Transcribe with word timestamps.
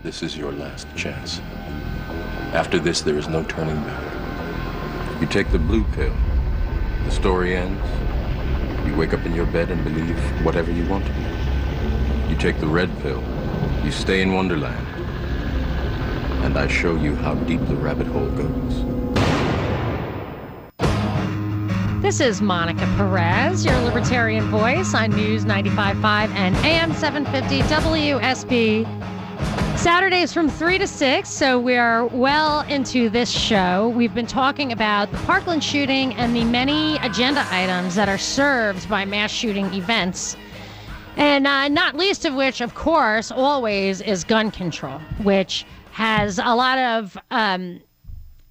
This 0.00 0.22
is 0.22 0.36
your 0.36 0.52
last 0.52 0.88
chance. 0.96 1.40
After 2.52 2.78
this, 2.78 3.02
there 3.02 3.16
is 3.18 3.28
no 3.28 3.44
turning 3.44 3.76
back. 3.84 5.20
You 5.20 5.26
take 5.28 5.52
the 5.52 5.58
blue 5.58 5.84
pill, 5.92 6.14
the 7.04 7.10
story 7.10 7.54
ends. 7.54 7.80
You 8.86 8.96
wake 8.96 9.14
up 9.14 9.24
in 9.24 9.34
your 9.34 9.46
bed 9.46 9.70
and 9.70 9.84
believe 9.84 10.18
whatever 10.44 10.72
you 10.72 10.84
want 10.88 11.06
to 11.06 11.12
be. 11.12 12.30
You 12.30 12.36
take 12.36 12.58
the 12.58 12.66
red 12.66 12.90
pill, 13.00 13.22
you 13.84 13.92
stay 13.92 14.22
in 14.22 14.32
Wonderland. 14.32 14.86
And 16.44 16.58
I 16.58 16.66
show 16.66 16.96
you 16.96 17.14
how 17.14 17.34
deep 17.34 17.60
the 17.68 17.76
rabbit 17.76 18.08
hole 18.08 18.30
goes. 18.30 18.84
This 22.02 22.18
is 22.18 22.42
Monica 22.42 22.84
Perez, 22.96 23.64
your 23.64 23.80
libertarian 23.82 24.50
voice 24.50 24.92
on 24.94 25.10
News 25.10 25.44
95.5 25.44 26.28
and 26.34 26.56
AM 26.56 26.92
750 26.92 27.60
WSB. 27.72 29.11
Saturdays 29.82 30.32
from 30.32 30.48
3 30.48 30.78
to 30.78 30.86
6, 30.86 31.28
so 31.28 31.58
we 31.58 31.76
are 31.76 32.06
well 32.06 32.60
into 32.68 33.10
this 33.10 33.28
show. 33.28 33.88
We've 33.88 34.14
been 34.14 34.28
talking 34.28 34.70
about 34.70 35.10
the 35.10 35.18
Parkland 35.18 35.64
shooting 35.64 36.14
and 36.14 36.36
the 36.36 36.44
many 36.44 36.98
agenda 36.98 37.44
items 37.50 37.96
that 37.96 38.08
are 38.08 38.16
served 38.16 38.88
by 38.88 39.04
mass 39.04 39.32
shooting 39.32 39.74
events. 39.74 40.36
And 41.16 41.48
uh, 41.48 41.66
not 41.66 41.96
least 41.96 42.24
of 42.24 42.34
which, 42.34 42.60
of 42.60 42.76
course, 42.76 43.32
always 43.32 44.00
is 44.00 44.22
gun 44.22 44.52
control, 44.52 45.00
which 45.24 45.66
has 45.90 46.38
a 46.38 46.54
lot 46.54 46.78
of, 46.78 47.18
um, 47.32 47.80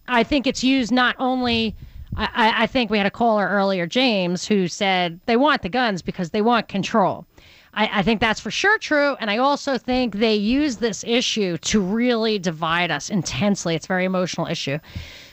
I 0.10 0.24
think 0.24 0.46
it's 0.48 0.66
used 0.66 0.92
not 0.92 1.16
only 1.18 1.78
I, 2.18 2.64
I 2.64 2.68
think 2.68 2.92
we 2.92 2.98
had 2.98 3.08
a 3.08 3.12
caller 3.12 3.48
earlier, 3.48 3.88
James, 3.88 4.46
who 4.46 4.68
said 4.68 5.22
they 5.28 5.38
want 5.38 5.62
the 5.62 5.70
guns 5.70 6.02
because 6.02 6.32
they 6.32 6.42
want 6.42 6.68
control. 6.68 7.26
I, 7.74 8.00
I, 8.00 8.04
think 8.04 8.20
that's 8.20 8.40
for 8.40 8.52
sure 8.52 8.78
true. 8.78 9.16
And 9.20 9.32
I 9.32 9.38
also 9.38 9.78
think 9.78 10.16
they 10.16 10.36
use 10.36 10.78
this 10.78 11.04
issue 11.06 11.58
to 11.58 11.80
really 11.80 12.38
divide 12.38 12.92
us 12.92 13.10
intensely. 13.10 13.76
It's 13.76 13.86
a 13.86 13.88
very 13.88 14.06
emotional 14.06 14.48
issue. 14.48 14.78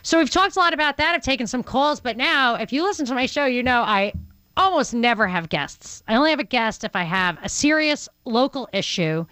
So 0.03 0.19
we've 0.19 0.31
talked 0.31 0.57
a 0.57 0.59
lot 0.59 0.73
about 0.73 0.97
that. 0.99 1.15
I've 1.15 1.23
taken 1.23 1.47
some 1.47 1.63
calls. 1.63 2.01
But 2.01 2.17
now, 2.17 2.55
if 2.55 2.73
you 2.73 2.85
listen 2.85 3.07
to 3.07 3.15
my 3.15 3.27
show, 3.27 3.45
you 3.45 3.63
know 3.63 3.83
I 3.83 4.13
almost 4.57 4.95
never 4.95 5.27
have 5.27 5.49
guests. 5.49 6.03
I 6.09 6.17
only 6.17 6.31
have 6.31 6.41
a 6.41 6.45
guest 6.45 6.85
if 6.85 6.95
I 6.95 7.05
have 7.05 7.39
a 7.43 7.49
serious 7.49 8.09
local 8.25 8.69
issue 8.73 9.27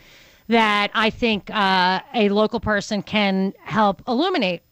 that 0.48 0.90
I 0.94 1.10
think 1.10 1.50
uh, 1.52 2.00
a 2.14 2.28
local 2.28 2.60
person 2.60 3.02
can 3.02 3.52
help 3.64 4.02
illuminate 4.06 4.62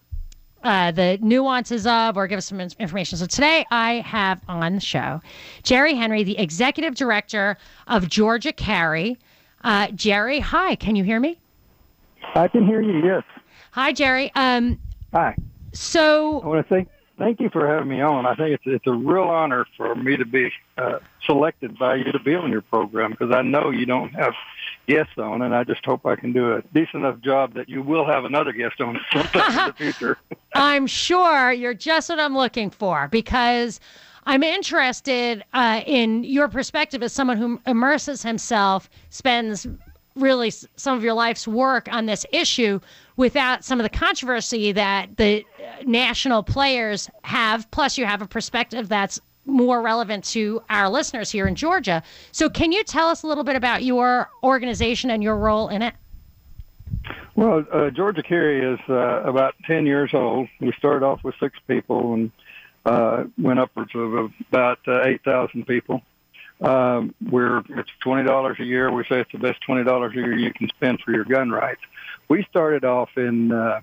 uh, 0.64 0.90
the 0.90 1.18
nuances 1.20 1.86
of 1.86 2.16
or 2.16 2.26
give 2.26 2.38
us 2.38 2.46
some 2.46 2.60
information. 2.60 3.18
So 3.18 3.26
today 3.26 3.64
I 3.70 4.00
have 4.00 4.40
on 4.48 4.74
the 4.74 4.80
show 4.80 5.20
Jerry 5.62 5.94
Henry, 5.94 6.24
the 6.24 6.38
executive 6.38 6.94
director 6.94 7.56
of 7.86 8.08
Georgia 8.08 8.52
Carry. 8.52 9.18
Uh, 9.62 9.88
Jerry, 9.88 10.40
hi, 10.40 10.74
can 10.74 10.96
you 10.96 11.04
hear 11.04 11.20
me? 11.20 11.38
I 12.34 12.48
can 12.48 12.66
hear 12.66 12.82
you, 12.82 13.04
yes. 13.04 13.22
Hi, 13.72 13.92
Jerry. 13.92 14.32
Um, 14.34 14.78
hi. 15.12 15.36
So 15.72 16.40
I 16.40 16.46
want 16.46 16.66
to 16.66 16.74
thank 16.74 16.88
thank 17.18 17.40
you 17.40 17.50
for 17.50 17.66
having 17.66 17.88
me 17.88 18.00
on. 18.00 18.26
I 18.26 18.34
think 18.34 18.54
it's 18.54 18.62
it's 18.66 18.86
a 18.86 18.92
real 18.92 19.24
honor 19.24 19.66
for 19.76 19.94
me 19.94 20.16
to 20.16 20.24
be 20.24 20.50
uh, 20.78 20.98
selected 21.26 21.78
by 21.78 21.96
you 21.96 22.12
to 22.12 22.18
be 22.18 22.34
on 22.34 22.50
your 22.50 22.62
program 22.62 23.10
because 23.10 23.32
I 23.32 23.42
know 23.42 23.70
you 23.70 23.86
don't 23.86 24.10
have 24.10 24.34
guests 24.86 25.18
on, 25.18 25.42
and 25.42 25.54
I 25.54 25.64
just 25.64 25.84
hope 25.84 26.06
I 26.06 26.16
can 26.16 26.32
do 26.32 26.54
a 26.54 26.62
decent 26.72 27.04
enough 27.04 27.20
job 27.20 27.54
that 27.54 27.68
you 27.68 27.82
will 27.82 28.06
have 28.06 28.24
another 28.24 28.52
guest 28.52 28.80
on 28.80 28.98
sometime 29.12 29.50
in 29.50 29.66
the 29.66 29.72
future. 29.72 30.18
I'm 30.54 30.86
sure 30.86 31.52
you're 31.52 31.74
just 31.74 32.08
what 32.08 32.20
I'm 32.20 32.36
looking 32.36 32.70
for 32.70 33.08
because. 33.08 33.80
I'm 34.26 34.42
interested 34.42 35.44
uh, 35.52 35.82
in 35.84 36.24
your 36.24 36.48
perspective 36.48 37.02
as 37.02 37.12
someone 37.12 37.36
who 37.36 37.60
immerses 37.66 38.22
himself, 38.22 38.88
spends 39.10 39.66
really 40.16 40.50
some 40.76 40.96
of 40.96 41.02
your 41.02 41.14
life's 41.14 41.46
work 41.46 41.88
on 41.92 42.06
this 42.06 42.24
issue 42.32 42.80
without 43.16 43.64
some 43.64 43.78
of 43.80 43.84
the 43.84 43.90
controversy 43.90 44.72
that 44.72 45.16
the 45.16 45.44
national 45.84 46.42
players 46.42 47.10
have. 47.22 47.70
Plus, 47.70 47.98
you 47.98 48.06
have 48.06 48.22
a 48.22 48.26
perspective 48.26 48.88
that's 48.88 49.20
more 49.46 49.82
relevant 49.82 50.24
to 50.24 50.62
our 50.70 50.88
listeners 50.88 51.30
here 51.30 51.46
in 51.46 51.54
Georgia. 51.54 52.02
So, 52.32 52.48
can 52.48 52.72
you 52.72 52.84
tell 52.84 53.08
us 53.08 53.22
a 53.22 53.26
little 53.26 53.44
bit 53.44 53.56
about 53.56 53.84
your 53.84 54.30
organization 54.42 55.10
and 55.10 55.22
your 55.22 55.36
role 55.36 55.68
in 55.68 55.82
it? 55.82 55.94
Well, 57.36 57.64
uh, 57.72 57.90
Georgia 57.90 58.22
Carry 58.22 58.64
is 58.74 58.78
uh, 58.88 59.22
about 59.22 59.54
10 59.66 59.86
years 59.86 60.10
old. 60.14 60.48
We 60.60 60.72
started 60.78 61.04
off 61.04 61.24
with 61.24 61.34
six 61.40 61.58
people 61.66 62.14
and 62.14 62.30
uh, 62.86 63.24
went 63.36 63.58
upwards 63.58 63.90
of 63.94 64.30
about 64.48 64.78
uh, 64.86 65.02
8,000 65.02 65.66
people. 65.66 66.02
Um, 66.60 67.14
we're 67.30 67.58
it's 67.70 67.90
twenty 68.00 68.22
dollars 68.26 68.58
a 68.60 68.64
year. 68.64 68.90
We 68.90 69.02
say 69.04 69.20
it's 69.20 69.32
the 69.32 69.38
best 69.38 69.60
twenty 69.62 69.82
dollars 69.82 70.12
a 70.12 70.16
year 70.16 70.38
you 70.38 70.52
can 70.52 70.68
spend 70.68 71.00
for 71.00 71.10
your 71.10 71.24
gun 71.24 71.50
rights. 71.50 71.80
We 72.28 72.46
started 72.48 72.84
off 72.84 73.10
in 73.16 73.50
uh, 73.50 73.80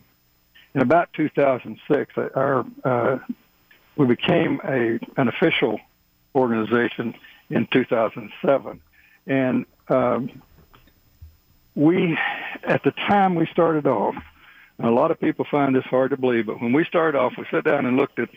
in 0.74 0.82
about 0.82 1.12
2006. 1.14 2.14
Our 2.18 2.66
uh, 2.84 3.18
we 4.02 4.08
became 4.08 4.60
a 4.64 5.00
an 5.18 5.28
official 5.28 5.80
organization 6.34 7.14
in 7.50 7.68
2007, 7.72 8.82
and 9.28 9.66
um, 9.90 10.42
we 11.76 12.18
at 12.64 12.84
the 12.84 12.92
time 12.92 13.36
we 13.36 13.46
started 13.52 13.86
off. 13.86 14.16
a 14.80 14.90
lot 14.90 15.12
of 15.12 15.20
people 15.20 15.46
find 15.52 15.76
this 15.76 15.84
hard 15.86 16.10
to 16.10 16.18
believe, 16.18 16.48
but 16.48 16.60
when 16.60 16.74
we 16.74 16.84
started 16.86 17.18
off, 17.18 17.34
we 17.38 17.46
sat 17.52 17.64
down 17.64 17.86
and 17.86 17.98
looked 17.98 18.18
at 18.18 18.30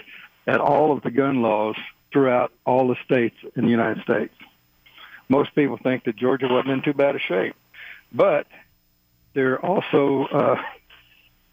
at 0.46 0.60
all 0.60 0.92
of 0.92 1.02
the 1.02 1.10
gun 1.10 1.40
laws 1.40 1.76
throughout 2.12 2.52
all 2.66 2.88
the 2.88 2.96
states 3.02 3.36
in 3.56 3.64
the 3.64 3.70
United 3.70 4.02
States. 4.02 4.34
Most 5.30 5.54
people 5.54 5.78
think 5.82 6.04
that 6.04 6.16
Georgia 6.16 6.46
wasn't 6.50 6.72
in 6.72 6.82
too 6.82 6.92
bad 6.92 7.16
a 7.16 7.18
shape, 7.18 7.56
but 8.12 8.46
they're 9.32 9.58
also 9.64 10.24
uh, 10.26 10.62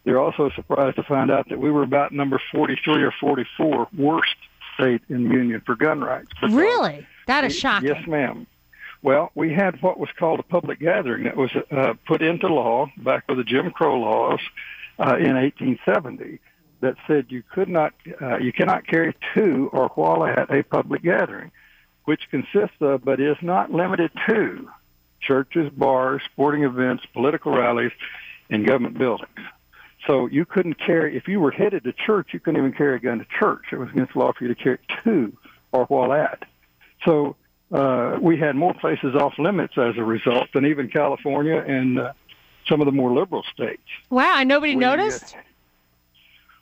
they're 0.03 0.19
also 0.19 0.49
surprised 0.55 0.95
to 0.95 1.03
find 1.03 1.29
out 1.29 1.49
that 1.49 1.59
we 1.59 1.71
were 1.71 1.83
about 1.83 2.11
number 2.11 2.41
43 2.51 3.03
or 3.03 3.13
44 3.19 3.87
worst 3.97 4.35
state 4.75 5.01
in 5.09 5.27
the 5.27 5.33
union 5.35 5.61
for 5.65 5.75
gun 5.75 6.01
rights. 6.01 6.31
Really, 6.41 7.05
that 7.27 7.43
is 7.43 7.55
shocking. 7.55 7.89
Yes, 7.89 8.07
ma'am. 8.07 8.47
Well, 9.03 9.31
we 9.33 9.53
had 9.53 9.81
what 9.81 9.99
was 9.99 10.09
called 10.17 10.39
a 10.39 10.43
public 10.43 10.79
gathering 10.79 11.23
that 11.23 11.35
was 11.35 11.51
uh, 11.71 11.93
put 12.07 12.21
into 12.21 12.47
law 12.47 12.87
back 12.97 13.27
with 13.27 13.37
the 13.37 13.43
Jim 13.43 13.71
Crow 13.71 13.99
laws 13.99 14.39
uh, 14.99 15.17
in 15.17 15.35
1870 15.35 16.39
that 16.81 16.95
said 17.07 17.27
you 17.29 17.43
could 17.53 17.69
not, 17.69 17.93
uh, 18.21 18.37
you 18.37 18.51
cannot 18.51 18.85
carry 18.85 19.15
to 19.33 19.69
or 19.71 19.89
while 19.89 20.25
at 20.25 20.51
a 20.51 20.63
public 20.63 21.03
gathering, 21.03 21.51
which 22.05 22.21
consists 22.29 22.75
of, 22.79 23.03
but 23.03 23.19
is 23.19 23.37
not 23.41 23.71
limited 23.71 24.11
to, 24.27 24.67
churches, 25.19 25.71
bars, 25.75 26.21
sporting 26.31 26.63
events, 26.63 27.03
political 27.13 27.55
rallies, 27.55 27.91
and 28.49 28.65
government 28.65 28.97
buildings. 28.97 29.29
So 30.11 30.25
you 30.25 30.43
couldn't 30.43 30.73
carry, 30.73 31.15
if 31.15 31.29
you 31.29 31.39
were 31.39 31.51
headed 31.51 31.85
to 31.85 31.93
church, 31.93 32.33
you 32.33 32.41
couldn't 32.41 32.59
even 32.59 32.73
carry 32.73 32.97
a 32.97 32.99
gun 32.99 33.19
to 33.19 33.25
church. 33.39 33.67
It 33.71 33.77
was 33.77 33.87
against 33.91 34.11
the 34.11 34.19
law 34.19 34.33
for 34.33 34.43
you 34.43 34.53
to 34.53 34.61
carry 34.61 34.79
to 35.05 35.31
or 35.71 35.85
while 35.85 36.11
at. 36.11 36.43
So 37.05 37.37
uh, 37.71 38.17
we 38.21 38.35
had 38.37 38.57
more 38.57 38.73
places 38.73 39.15
off 39.15 39.39
limits 39.39 39.77
as 39.77 39.95
a 39.95 40.03
result 40.03 40.49
than 40.53 40.65
even 40.65 40.89
California 40.89 41.63
and 41.65 41.97
uh, 41.97 42.11
some 42.67 42.81
of 42.81 42.87
the 42.87 42.91
more 42.91 43.13
liberal 43.13 43.43
states. 43.53 43.87
Wow, 44.09 44.35
and 44.39 44.49
nobody 44.49 44.75
we, 44.75 44.81
noticed? 44.81 45.33
Uh, 45.33 45.39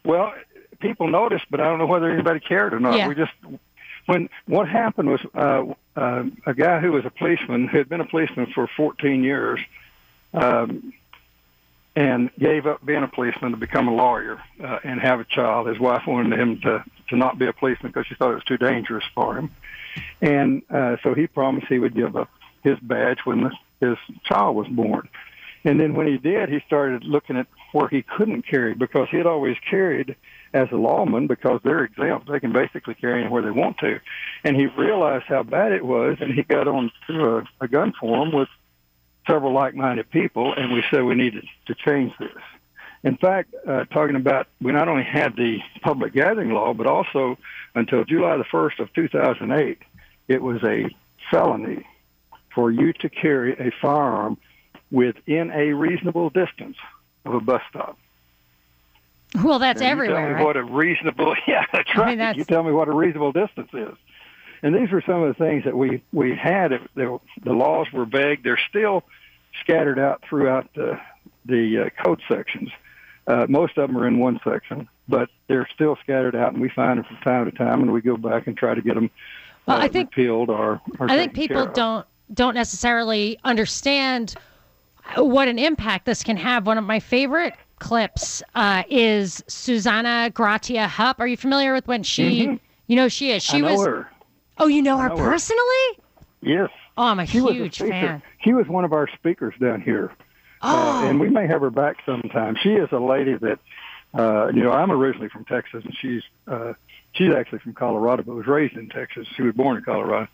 well, 0.05 0.33
people 0.79 1.07
noticed, 1.07 1.45
but 1.49 1.59
I 1.59 1.63
don't 1.63 1.79
know 1.79 1.87
whether 1.87 2.11
anybody 2.11 2.39
cared 2.39 2.75
or 2.75 2.79
not. 2.79 2.99
Yeah. 2.99 3.07
We 3.07 3.15
just 3.15 3.33
when 4.05 4.29
what 4.45 4.69
happened 4.69 5.09
was 5.09 5.21
uh, 5.33 5.63
uh, 5.99 6.23
a 6.45 6.53
guy 6.53 6.79
who 6.81 6.91
was 6.91 7.03
a 7.03 7.09
policeman 7.09 7.67
who 7.67 7.79
had 7.79 7.89
been 7.89 8.01
a 8.01 8.07
policeman 8.07 8.51
for 8.53 8.67
14 8.77 9.23
years 9.23 9.59
um, 10.35 10.93
and 11.99 12.29
gave 12.39 12.65
up 12.65 12.83
being 12.85 13.03
a 13.03 13.09
policeman 13.09 13.51
to 13.51 13.57
become 13.57 13.89
a 13.89 13.93
lawyer 13.93 14.41
uh, 14.63 14.79
and 14.85 15.01
have 15.01 15.19
a 15.19 15.25
child. 15.25 15.67
His 15.67 15.79
wife 15.79 16.03
wanted 16.07 16.39
him 16.39 16.61
to 16.61 16.83
to 17.09 17.17
not 17.17 17.37
be 17.37 17.45
a 17.45 17.53
policeman 17.53 17.91
because 17.91 18.07
she 18.07 18.15
thought 18.15 18.31
it 18.31 18.35
was 18.35 18.43
too 18.45 18.57
dangerous 18.57 19.03
for 19.13 19.37
him, 19.37 19.51
and 20.21 20.61
uh, 20.69 20.95
so 21.03 21.13
he 21.13 21.27
promised 21.27 21.67
he 21.67 21.77
would 21.77 21.93
give 21.93 22.15
up 22.15 22.29
his 22.63 22.79
badge 22.79 23.19
when 23.25 23.41
the, 23.41 23.51
his 23.85 23.97
child 24.23 24.55
was 24.55 24.67
born. 24.67 25.09
And 25.65 25.77
then 25.77 25.93
when 25.93 26.07
he 26.07 26.17
did, 26.17 26.47
he 26.47 26.61
started 26.65 27.03
looking 27.03 27.35
at 27.35 27.47
where 27.73 27.89
he 27.89 28.01
couldn't 28.01 28.43
carry 28.43 28.75
because 28.75 29.09
he 29.09 29.17
had 29.17 29.25
always 29.25 29.57
carried 29.69 30.15
as 30.53 30.69
a 30.71 30.77
lawman 30.77 31.27
because 31.27 31.59
they're 31.63 31.83
exempt. 31.83 32.29
They 32.29 32.39
can 32.39 32.53
basically 32.53 32.93
carry 32.93 33.21
anywhere 33.21 33.41
they 33.41 33.51
want 33.51 33.77
to. 33.79 33.99
And 34.45 34.55
he 34.55 34.67
realized 34.67 35.25
how 35.27 35.43
bad 35.43 35.73
it 35.73 35.83
was, 35.83 36.17
and 36.21 36.33
he 36.33 36.43
got 36.43 36.67
on 36.67 36.91
to 37.07 37.37
a, 37.37 37.43
a 37.59 37.67
gun 37.67 37.93
forum 37.99 38.31
with 38.31 38.47
several 39.29 39.53
like-minded 39.53 40.09
people, 40.09 40.53
and 40.53 40.71
we 40.73 40.83
said 40.89 41.03
we 41.03 41.15
needed 41.15 41.45
to 41.67 41.75
change 41.75 42.11
this. 42.19 42.29
In 43.03 43.15
fact, 43.15 43.53
uh, 43.65 43.85
talking 43.85 44.15
about 44.15 44.47
we 44.61 44.71
not 44.73 44.89
only 44.89 45.03
had 45.03 45.35
the 45.35 45.59
public 45.81 46.13
gathering 46.13 46.51
law, 46.51 46.73
but 46.73 46.87
also 46.87 47.37
until 47.75 48.03
July 48.03 48.35
the 48.37 48.43
1st 48.43 48.79
of 48.79 48.93
2008, 48.93 49.77
it 50.27 50.41
was 50.41 50.61
a 50.63 50.89
felony 51.31 51.85
for 52.53 52.71
you 52.71 52.91
to 52.93 53.09
carry 53.09 53.53
a 53.53 53.71
firearm 53.81 54.37
within 54.91 55.51
a 55.51 55.71
reasonable 55.73 56.29
distance 56.29 56.75
of 57.25 57.35
a 57.35 57.39
bus 57.39 57.61
stop. 57.69 57.97
Well, 59.43 59.59
that's 59.59 59.81
everywhere. 59.81 60.19
Tell 60.19 60.27
me 60.29 60.33
right? 60.33 60.43
what 60.43 60.57
a 60.57 60.63
reasonable 60.63 61.35
yeah, 61.47 61.65
that's 61.71 61.89
I 61.93 61.97
mean, 61.97 62.05
right. 62.05 62.17
that's- 62.17 62.37
You 62.37 62.43
tell 62.45 62.63
me 62.63 62.71
what 62.71 62.87
a 62.87 62.93
reasonable 62.93 63.31
distance 63.31 63.69
is. 63.73 63.95
And 64.61 64.75
these 64.75 64.91
were 64.91 65.01
some 65.05 65.21
of 65.23 65.37
the 65.37 65.41
things 65.41 65.63
that 65.63 65.77
we 65.77 66.03
we 66.11 66.35
had. 66.35 66.71
It- 66.73 66.81
The 66.95 67.19
laws 67.53 67.87
were 67.93 68.05
vague. 68.05 68.43
They're 68.43 68.59
still 68.69 69.03
scattered 69.61 69.99
out 69.99 70.23
throughout 70.27 70.69
the 70.75 70.99
the 71.45 71.85
uh, 71.85 72.03
code 72.03 72.21
sections. 72.29 72.69
Uh, 73.27 73.45
most 73.49 73.77
of 73.77 73.87
them 73.87 73.97
are 73.97 74.07
in 74.07 74.19
one 74.19 74.39
section, 74.43 74.87
but 75.07 75.29
they're 75.47 75.67
still 75.73 75.95
scattered 76.03 76.35
out, 76.35 76.51
and 76.53 76.61
we 76.61 76.69
find 76.69 76.97
them 76.99 77.05
from 77.05 77.17
time 77.17 77.45
to 77.45 77.51
time, 77.51 77.81
and 77.81 77.91
we 77.93 78.01
go 78.01 78.17
back 78.17 78.47
and 78.47 78.57
try 78.57 78.73
to 78.73 78.81
get 78.81 78.95
them 78.95 79.09
Well, 79.67 79.77
uh, 79.77 79.81
I 79.81 79.87
think- 79.87 80.09
repealed 80.15 80.49
or, 80.49 80.81
or 80.99 81.09
I 81.11 81.15
think 81.15 81.33
people 81.33 81.65
don't 81.67 82.05
don't 82.33 82.53
necessarily 82.55 83.39
understand 83.43 84.35
what 85.15 85.47
an 85.47 85.57
impact 85.57 86.05
this 86.05 86.21
can 86.23 86.37
have. 86.37 86.67
One 86.67 86.77
of 86.77 86.83
my 86.83 86.99
favorite 86.99 87.55
clips 87.79 88.43
uh, 88.55 88.83
is 88.89 89.43
Susanna 89.47 90.29
Gratia 90.33 90.87
Hupp. 90.87 91.19
Are 91.19 91.27
you 91.27 91.37
familiar 91.37 91.73
with 91.73 91.87
when 91.87 92.03
she? 92.03 92.59
You 92.87 92.95
know 92.95 93.07
she 93.07 93.31
is. 93.31 93.43
She 93.43 93.57
Mm-hmm. 93.57 93.65
I 93.65 93.69
know 93.69 93.77
was. 93.77 93.85
her. 93.87 94.09
Oh, 94.57 94.67
you 94.67 94.81
know 94.81 94.97
her 94.97 95.09
know 95.09 95.17
her. 95.17 95.29
personally? 95.29 95.99
Yes. 96.41 96.69
Oh, 96.99 97.03
I'm 97.05 97.19
a 97.19 97.25
She 97.25 97.39
was 97.39 97.51
a 97.51 97.55
huge 97.55 97.77
fan. 97.77 98.21
She 98.43 98.51
was 98.51 98.67
one 98.67 98.83
of 98.83 98.91
our 98.91 99.07
speakers 99.07 99.53
down 99.61 99.79
here. 99.81 100.11
Oh, 100.61 100.99
Uh, 100.99 101.05
and 101.05 101.17
we 101.17 101.29
may 101.29 101.47
have 101.47 101.61
her 101.61 101.69
back 101.69 101.95
sometime. 102.05 102.57
She 102.61 102.73
is 102.73 102.89
a 102.91 102.99
lady 102.99 103.35
that, 103.35 103.59
uh, 104.13 104.47
you 104.53 104.61
know, 104.61 104.71
I'm 104.73 104.91
originally 104.91 105.29
from 105.29 105.45
Texas, 105.45 105.85
and 105.85 105.95
she's 106.01 106.21
uh, 106.45 106.73
she's 107.13 107.31
actually 107.31 107.59
from 107.59 107.73
Colorado, 107.73 108.23
but 108.23 108.35
was 108.35 108.47
raised 108.47 108.75
in 108.75 108.89
Texas. 108.89 109.25
She 109.37 109.43
was 109.43 109.55
born 109.55 109.77
in 109.77 109.83
Colorado. 109.83 110.27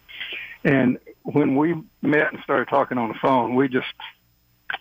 And 0.64 0.98
when 1.22 1.56
we 1.56 1.76
met 2.02 2.34
and 2.34 2.42
started 2.44 2.68
talking 2.68 2.98
on 2.98 3.10
the 3.10 3.16
phone, 3.22 3.54
we 3.54 3.68
just 3.68 3.94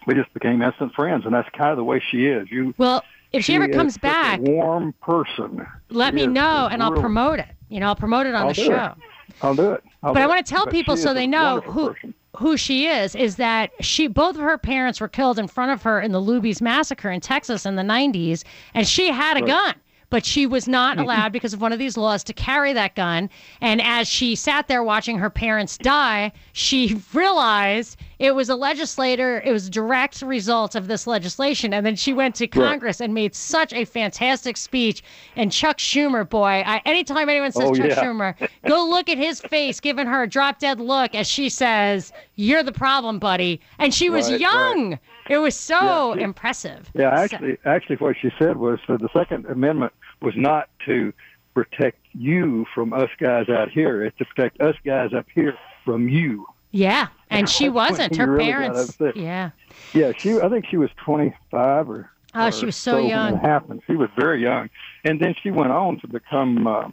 we 0.06 0.14
just 0.14 0.32
became 0.32 0.62
instant 0.62 0.94
friends, 0.94 1.26
and 1.26 1.34
that's 1.34 1.50
kind 1.50 1.70
of 1.70 1.76
the 1.76 1.84
way 1.84 2.02
she 2.10 2.24
is. 2.26 2.50
You, 2.50 2.72
well, 2.78 3.04
if 3.30 3.44
she, 3.44 3.56
ever 3.56 3.68
comes 3.68 3.98
back, 3.98 4.40
warm 4.40 4.94
person. 5.02 5.66
let 5.90 6.14
She 6.14 6.26
me 6.26 6.26
know, 6.28 6.66
and 6.70 6.82
I'll 6.82 6.92
promote 6.92 7.40
it. 7.40 7.48
You 7.68 7.80
know, 7.80 7.88
I'll 7.88 7.96
promote 7.96 8.26
it 8.26 8.34
on 8.34 8.42
I'll 8.42 8.48
the 8.48 8.54
do 8.54 8.62
it. 8.62 8.66
show. 8.68 8.94
I'll 9.42 9.54
do 9.54 9.72
it. 9.72 9.84
But 10.12 10.22
I 10.22 10.26
want 10.26 10.44
to 10.44 10.50
tell 10.52 10.66
people 10.66 10.96
so 10.96 11.14
they 11.14 11.26
know 11.26 11.60
who 11.60 11.88
person. 11.94 12.14
who 12.36 12.56
she 12.56 12.86
is. 12.86 13.14
Is 13.14 13.36
that 13.36 13.70
she? 13.80 14.06
Both 14.06 14.36
of 14.36 14.42
her 14.42 14.58
parents 14.58 15.00
were 15.00 15.08
killed 15.08 15.38
in 15.38 15.48
front 15.48 15.72
of 15.72 15.82
her 15.84 16.00
in 16.00 16.12
the 16.12 16.20
Luby's 16.20 16.60
massacre 16.60 17.10
in 17.10 17.20
Texas 17.20 17.64
in 17.64 17.76
the 17.76 17.82
'90s, 17.82 18.44
and 18.74 18.86
she 18.86 19.08
had 19.10 19.36
a 19.36 19.40
Right. 19.40 19.46
gun. 19.48 19.74
But 20.14 20.24
she 20.24 20.46
was 20.46 20.68
not 20.68 21.00
allowed 21.00 21.32
because 21.32 21.54
of 21.54 21.60
one 21.60 21.72
of 21.72 21.80
these 21.80 21.96
laws 21.96 22.22
to 22.22 22.32
carry 22.32 22.72
that 22.72 22.94
gun. 22.94 23.28
And 23.60 23.82
as 23.82 24.06
she 24.06 24.36
sat 24.36 24.68
there 24.68 24.84
watching 24.84 25.18
her 25.18 25.28
parents 25.28 25.76
die, 25.76 26.30
she 26.52 27.00
realized 27.12 27.96
it 28.20 28.32
was 28.36 28.48
a 28.48 28.54
legislator, 28.54 29.42
it 29.44 29.50
was 29.50 29.66
a 29.66 29.70
direct 29.70 30.22
result 30.22 30.76
of 30.76 30.86
this 30.86 31.08
legislation. 31.08 31.74
And 31.74 31.84
then 31.84 31.96
she 31.96 32.12
went 32.12 32.36
to 32.36 32.46
Congress 32.46 33.00
and 33.00 33.12
made 33.12 33.34
such 33.34 33.72
a 33.72 33.84
fantastic 33.84 34.56
speech. 34.56 35.02
And 35.34 35.50
Chuck 35.50 35.78
Schumer, 35.78 36.28
boy, 36.28 36.62
I, 36.64 36.80
anytime 36.84 37.28
anyone 37.28 37.50
says 37.50 37.70
Oh, 37.70 37.74
Chuck 37.74 37.86
yeah. 37.88 38.00
Schumer, 38.04 38.48
go 38.68 38.88
look 38.88 39.08
at 39.08 39.18
his 39.18 39.40
face, 39.40 39.80
giving 39.80 40.06
her 40.06 40.22
a 40.22 40.28
drop 40.28 40.60
dead 40.60 40.78
look 40.78 41.16
as 41.16 41.26
she 41.26 41.48
says, 41.48 42.12
You're 42.36 42.62
the 42.62 42.70
problem, 42.70 43.18
buddy. 43.18 43.60
And 43.80 43.92
she 43.92 44.10
was 44.10 44.30
Right, 44.30 44.40
young. 44.40 44.98
It 45.28 45.38
was 45.38 45.56
so 45.56 45.74
Yeah, 46.12 46.14
she- 46.18 46.22
impressive. 46.22 46.88
Yeah, 46.94 47.16
So- 47.16 47.22
actually, 47.24 47.58
actually, 47.64 47.96
what 47.96 48.14
she 48.22 48.30
said 48.38 48.58
was 48.58 48.78
uh, 48.88 48.96
the 48.96 49.08
Second 49.12 49.46
Amendment 49.46 49.92
was 50.24 50.34
not 50.36 50.68
to 50.86 51.12
protect 51.54 51.98
you 52.12 52.66
from 52.74 52.92
us 52.92 53.10
guys 53.18 53.48
out 53.48 53.70
here. 53.70 54.04
It's 54.04 54.16
to 54.18 54.24
protect 54.24 54.60
us 54.60 54.76
guys 54.84 55.12
up 55.12 55.26
here 55.34 55.56
from 55.84 56.08
you. 56.08 56.46
yeah. 56.72 57.08
And 57.30 57.48
she 57.48 57.68
wasn't. 57.68 58.16
Her 58.16 58.30
really 58.30 58.44
parents. 58.44 58.96
Yeah. 59.16 59.50
Yeah, 59.92 60.12
she. 60.16 60.40
I 60.40 60.48
think 60.48 60.66
she 60.70 60.76
was 60.76 60.90
25 61.04 61.90
or. 61.90 62.10
Oh, 62.36 62.46
or 62.46 62.52
she 62.52 62.66
was 62.66 62.76
so 62.76 62.96
when 62.96 63.06
young. 63.06 63.34
it 63.34 63.40
happened. 63.40 63.82
She 63.86 63.94
was 63.94 64.08
very 64.16 64.42
young, 64.42 64.68
and 65.04 65.20
then 65.20 65.34
she 65.40 65.50
went 65.50 65.70
on 65.70 66.00
to 66.00 66.08
become 66.08 66.66
uh, 66.66 66.90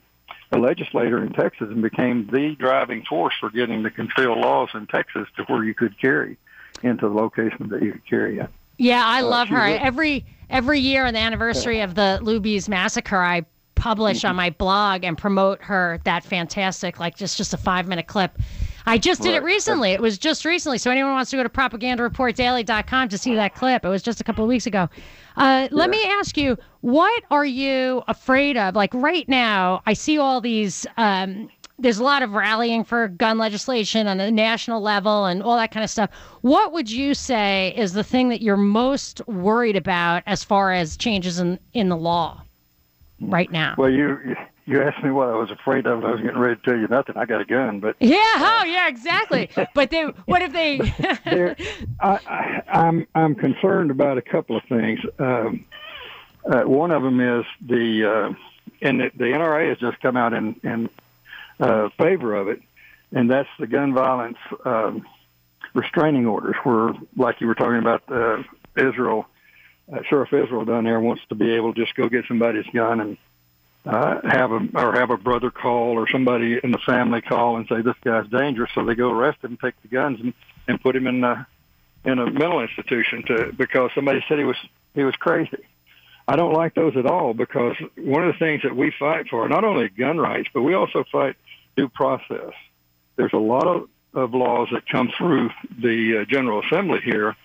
a 0.52 0.58
legislator 0.58 1.24
in 1.24 1.34
Texas 1.34 1.68
and 1.70 1.82
became 1.82 2.28
the 2.32 2.56
driving 2.60 3.04
force 3.06 3.34
for 3.40 3.50
getting 3.50 3.84
the 3.84 3.90
concealed 3.90 4.38
laws 4.40 4.70
in 4.74 4.86
Texas 4.88 5.28
to 5.38 5.44
where 5.44 5.64
you 5.64 5.74
could 5.74 6.00
carry 6.00 6.38
into 6.84 7.08
the 7.08 7.14
location 7.14 7.70
that 7.70 7.82
you 7.82 7.92
could 7.94 8.06
carry 8.08 8.40
in. 8.40 8.48
Yeah, 8.78 9.04
I 9.06 9.22
love 9.22 9.48
her. 9.50 9.62
Every 9.62 10.26
every 10.52 10.80
year 10.80 11.06
on 11.06 11.14
the 11.14 11.20
anniversary 11.20 11.82
of 11.82 11.96
the 11.96 12.20
Luby's 12.22 12.70
massacre, 12.70 13.18
I 13.22 13.46
publish 13.76 14.20
Mm-hmm. 14.20 14.28
on 14.28 14.36
my 14.36 14.52
blog 14.52 15.04
and 15.04 15.18
promote 15.18 15.60
her 15.64 16.00
that 16.04 16.24
fantastic, 16.24 17.00
like 17.00 17.16
just 17.18 17.36
just 17.38 17.54
a 17.54 17.58
five 17.58 17.88
minute 17.88 18.06
clip. 18.06 18.38
I 18.86 18.98
just 18.98 19.22
did 19.22 19.34
it 19.36 19.44
recently. 19.44 19.92
It 19.92 20.02
was 20.02 20.18
just 20.18 20.44
recently. 20.44 20.78
So 20.80 20.90
anyone 20.92 21.14
wants 21.14 21.30
to 21.32 21.38
go 21.38 21.44
to 21.44 21.50
propagandareportdaily.com 21.50 23.10
to 23.10 23.18
see 23.18 23.36
that 23.36 23.54
clip. 23.56 23.86
It 23.86 23.90
was 23.90 24.02
just 24.02 24.20
a 24.22 24.24
couple 24.24 24.44
of 24.44 24.48
weeks 24.50 24.66
ago. 24.66 24.90
Uh, 25.38 25.68
let 25.72 25.90
me 25.90 26.04
ask 26.04 26.36
you, 26.38 26.58
what 26.82 27.24
are 27.32 27.46
you 27.46 28.04
afraid 28.08 28.58
of? 28.58 28.76
Like 28.76 28.92
right 28.94 29.28
now, 29.30 29.82
I 29.86 29.94
see 29.94 30.18
all 30.18 30.42
these. 30.42 30.86
Um, 30.98 31.50
there's 31.82 32.00
a 32.00 32.04
lot 32.04 32.24
of 32.24 32.34
rallying 32.34 32.84
for 32.84 33.08
gun 33.08 33.38
legislation 33.38 34.08
on 34.08 34.18
the 34.18 34.32
national 34.32 34.82
level 34.82 35.26
and 35.26 35.42
all 35.44 35.58
that 35.58 35.72
kind 35.72 35.84
of 35.84 35.90
stuff. 35.90 36.10
What 36.42 36.72
would 36.72 36.90
you 36.90 37.14
say 37.14 37.74
is 37.76 37.94
the 37.94 38.04
thing 38.04 38.30
that 38.30 38.42
you're 38.42 38.58
most 38.58 39.26
worried 39.28 39.76
about 39.76 40.24
as 40.26 40.44
far 40.44 40.72
as 40.72 40.96
changes 40.96 41.40
in, 41.40 41.60
in 41.74 41.90
the 41.90 41.98
law 41.98 42.44
right 43.20 43.52
now? 43.52 43.76
Well, 43.78 43.90
you 43.90 44.36
you 44.66 44.82
asked 44.82 45.04
me 45.04 45.12
what 45.12 45.30
I 45.30 45.36
was 45.36 45.52
afraid 45.52 45.86
of. 45.86 46.00
and 46.00 46.08
I 46.08 46.12
was 46.12 46.22
getting 46.22 46.38
ready 46.38 46.56
to 46.56 46.62
tell 46.62 46.78
you 46.78 46.88
nothing. 46.88 47.18
I 47.18 47.26
got 47.26 47.42
a 47.42 47.46
gun, 47.46 47.80
but 47.80 47.96
yeah, 48.00 48.18
oh 48.18 48.64
yeah, 48.66 48.88
exactly. 48.88 49.50
But 49.74 49.90
they, 49.90 50.04
what 50.26 50.42
if 50.42 50.54
they? 50.54 50.80
I, 52.00 52.20
I, 52.26 52.62
I'm 52.68 53.08
I'm 53.16 53.36
concerned 53.36 53.92
about 53.92 54.18
a 54.18 54.22
couple 54.22 54.56
of 54.56 54.64
things. 54.70 55.00
Um, 55.20 55.66
uh, 56.46 56.62
one 56.62 56.92
of 56.92 57.04
them 57.04 57.20
is 57.20 57.46
the 57.68 58.06
uh, 58.06 58.34
and 58.82 59.00
the, 59.00 59.12
the 59.16 59.26
NRA 59.26 59.70
has 59.70 59.78
just 59.80 60.00
come 60.00 60.16
out 60.16 60.34
and 60.34 60.60
in 60.64 60.90
uh, 61.62 61.90
favor 61.98 62.36
of 62.36 62.48
it, 62.50 62.62
and 63.12 63.30
that's 63.30 63.50
the 63.60 63.68
gun 63.68 63.94
violence 63.94 64.38
um, 64.66 65.06
restraining 65.74 66.26
orders. 66.26 66.56
Where, 66.64 66.94
like 67.16 67.40
you 67.40 67.48
were 67.48 67.56
talking 67.56 67.80
about, 67.80 68.04
uh, 68.12 68.44
Israel, 68.76 69.26
uh, 69.92 70.00
Sheriff 70.10 70.34
Israel 70.34 70.66
down 70.66 70.86
there 70.86 71.00
wants 71.00 71.22
to 71.30 71.36
be 71.36 71.54
able 71.54 71.74
to 71.74 71.82
just 71.82 71.96
go 71.96 72.10
get 72.10 72.26
somebody's 72.28 72.66
gun 72.74 73.00
and 73.00 73.18
uh, 73.86 74.22
have 74.24 74.52
a 74.52 74.60
or 74.76 74.94
have 74.94 75.10
a 75.10 75.18
brother 75.18 75.52
call 75.52 75.98
or 75.98 76.08
somebody 76.10 76.60
in 76.64 76.72
the 76.72 76.78
family 76.86 77.22
call 77.22 77.58
and 77.58 77.68
say 77.68 77.82
this 77.82 77.96
guy's 78.04 78.28
dangerous, 78.28 78.70
so 78.76 78.86
they 78.86 78.96
go 78.96 79.12
arrest 79.12 79.44
him, 79.44 79.58
take 79.62 79.80
the 79.82 79.88
guns, 79.88 80.20
and 80.20 80.34
and 80.68 80.82
put 80.82 80.96
him 80.96 81.08
in 81.08 81.24
uh, 81.24 81.44
in 82.06 82.20
a 82.20 82.30
mental 82.30 82.62
institution 82.62 83.24
to 83.28 83.52
because 83.58 83.92
somebody 83.96 84.24
said 84.28 84.38
he 84.38 84.46
was 84.46 84.58
he 84.94 85.04
was 85.04 85.16
crazy. 85.16 85.58
I 86.28 86.36
don't 86.36 86.54
like 86.54 86.76
those 86.76 86.96
at 86.96 87.06
all 87.06 87.34
because 87.34 87.76
one 87.98 88.24
of 88.24 88.34
the 88.34 88.40
things 88.40 88.62
that 88.64 88.76
we 88.76 88.94
fight 88.98 89.28
for, 89.30 89.50
not 89.50 89.64
only 89.64 89.90
gun 89.90 90.18
rights, 90.18 90.48
but 90.54 90.62
we 90.62 90.76
also 90.76 91.04
fight 91.12 91.36
due 91.76 91.90
process. 91.90 92.52
There's 93.16 93.34
a 93.34 93.38
lot 93.38 93.68
of, 93.68 93.90
of 94.14 94.34
laws 94.34 94.70
that 94.72 94.88
come 94.90 95.10
through 95.18 95.50
the 95.82 96.22
uh, 96.22 96.26
General 96.26 96.62
Assembly 96.66 97.00
here, 97.04 97.36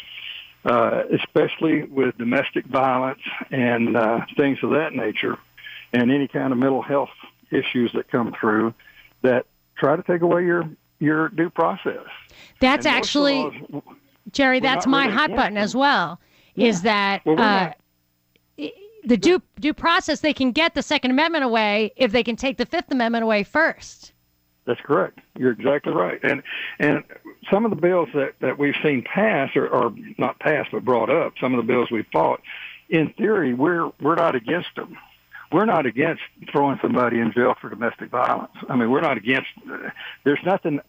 uh, 0.64 1.02
especially 1.12 1.84
with 1.84 2.16
domestic 2.18 2.66
violence 2.66 3.20
and 3.50 3.96
uh, 3.96 4.20
things 4.36 4.58
of 4.62 4.70
that 4.70 4.92
nature, 4.94 5.38
and 5.92 6.10
any 6.10 6.28
kind 6.28 6.52
of 6.52 6.58
mental 6.58 6.82
health 6.82 7.10
issues 7.50 7.92
that 7.94 8.10
come 8.10 8.34
through 8.38 8.74
that 9.22 9.46
try 9.76 9.96
to 9.96 10.02
take 10.02 10.22
away 10.22 10.44
your 10.44 10.68
your 10.98 11.28
due 11.28 11.50
process. 11.50 12.06
That's 12.60 12.86
And 12.86 12.94
actually 12.96 13.42
those- 13.70 13.82
Jerry. 14.32 14.60
That's 14.60 14.86
my 14.86 15.04
really 15.04 15.16
hot 15.16 15.30
button 15.36 15.54
them. 15.54 15.62
as 15.62 15.76
well. 15.76 16.18
Is 16.56 16.82
that 16.82 17.24
Well, 17.26 17.38
uh, 17.38 17.72
the 19.04 19.16
due 19.16 19.42
due 19.60 19.74
process? 19.74 20.20
They 20.20 20.32
can 20.32 20.52
get 20.52 20.74
the 20.74 20.82
Second 20.82 21.10
Amendment 21.12 21.44
away 21.44 21.92
if 21.96 22.12
they 22.12 22.22
can 22.24 22.34
take 22.34 22.56
the 22.56 22.66
Fifth 22.66 22.90
Amendment 22.90 23.22
away 23.24 23.44
first. 23.44 24.12
That's 24.66 24.80
correct. 24.80 25.20
You're 25.38 25.52
exactly 25.52 25.92
right. 25.92 26.18
And 26.22 26.42
and 26.78 27.04
some 27.50 27.64
of 27.64 27.70
the 27.70 27.76
bills 27.76 28.08
that, 28.14 28.34
that 28.40 28.58
we've 28.58 28.74
seen 28.82 29.02
pass 29.02 29.54
or, 29.54 29.68
or 29.68 29.94
not 30.18 30.38
passed 30.40 30.70
but 30.72 30.84
brought 30.84 31.08
up, 31.08 31.34
some 31.40 31.54
of 31.54 31.64
the 31.64 31.72
bills 31.72 31.90
we 31.90 32.02
fought, 32.12 32.40
in 32.88 33.12
theory, 33.12 33.54
we're 33.54 33.90
we're 34.00 34.16
not 34.16 34.34
against 34.34 34.74
them. 34.74 34.98
We're 35.52 35.64
not 35.64 35.86
against 35.86 36.22
throwing 36.50 36.78
somebody 36.82 37.20
in 37.20 37.32
jail 37.32 37.54
for 37.60 37.70
domestic 37.70 38.10
violence. 38.10 38.50
I 38.68 38.74
mean, 38.74 38.90
we're 38.90 39.00
not 39.00 39.16
against. 39.16 39.48
There's 40.24 40.40
nothing, 40.44 40.80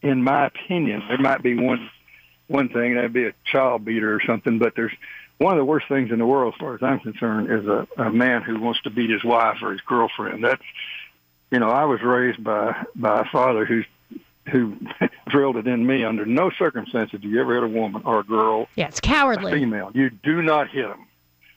in 0.00 0.24
my 0.24 0.46
opinion. 0.46 1.02
There 1.06 1.18
might 1.18 1.42
be 1.42 1.54
one 1.54 1.90
one 2.46 2.70
thing 2.70 2.94
that'd 2.94 3.12
be 3.12 3.26
a 3.26 3.34
child 3.44 3.84
beater 3.84 4.14
or 4.14 4.22
something, 4.26 4.58
but 4.58 4.74
there's 4.74 4.92
one 5.38 5.52
of 5.52 5.58
the 5.58 5.64
worst 5.64 5.88
things 5.88 6.10
in 6.10 6.18
the 6.18 6.26
world, 6.26 6.54
as 6.54 6.60
far 6.60 6.74
as 6.74 6.82
I'm 6.82 7.00
concerned, 7.00 7.50
is 7.50 7.66
a, 7.66 7.86
a 7.98 8.10
man 8.10 8.42
who 8.42 8.58
wants 8.58 8.80
to 8.82 8.90
beat 8.90 9.10
his 9.10 9.22
wife 9.22 9.58
or 9.62 9.72
his 9.72 9.82
girlfriend. 9.82 10.42
That's 10.42 10.62
you 11.56 11.60
know, 11.60 11.70
I 11.70 11.86
was 11.86 12.02
raised 12.02 12.44
by 12.44 12.84
by 12.94 13.20
a 13.20 13.24
father 13.24 13.64
who's 13.64 13.86
who 14.52 14.76
drilled 15.28 15.56
it 15.56 15.66
in 15.66 15.86
me. 15.86 16.04
Under 16.04 16.26
no 16.26 16.50
circumstances 16.50 17.18
do 17.22 17.28
you 17.28 17.40
ever 17.40 17.54
hit 17.54 17.64
a 17.64 17.68
woman 17.68 18.02
or 18.04 18.20
a 18.20 18.24
girl, 18.24 18.68
Yeah, 18.76 18.88
it's 18.88 18.98
a 18.98 19.00
cowardly. 19.00 19.52
female. 19.52 19.90
You 19.94 20.10
do 20.10 20.42
not 20.42 20.68
hit 20.68 20.86
them. 20.86 21.06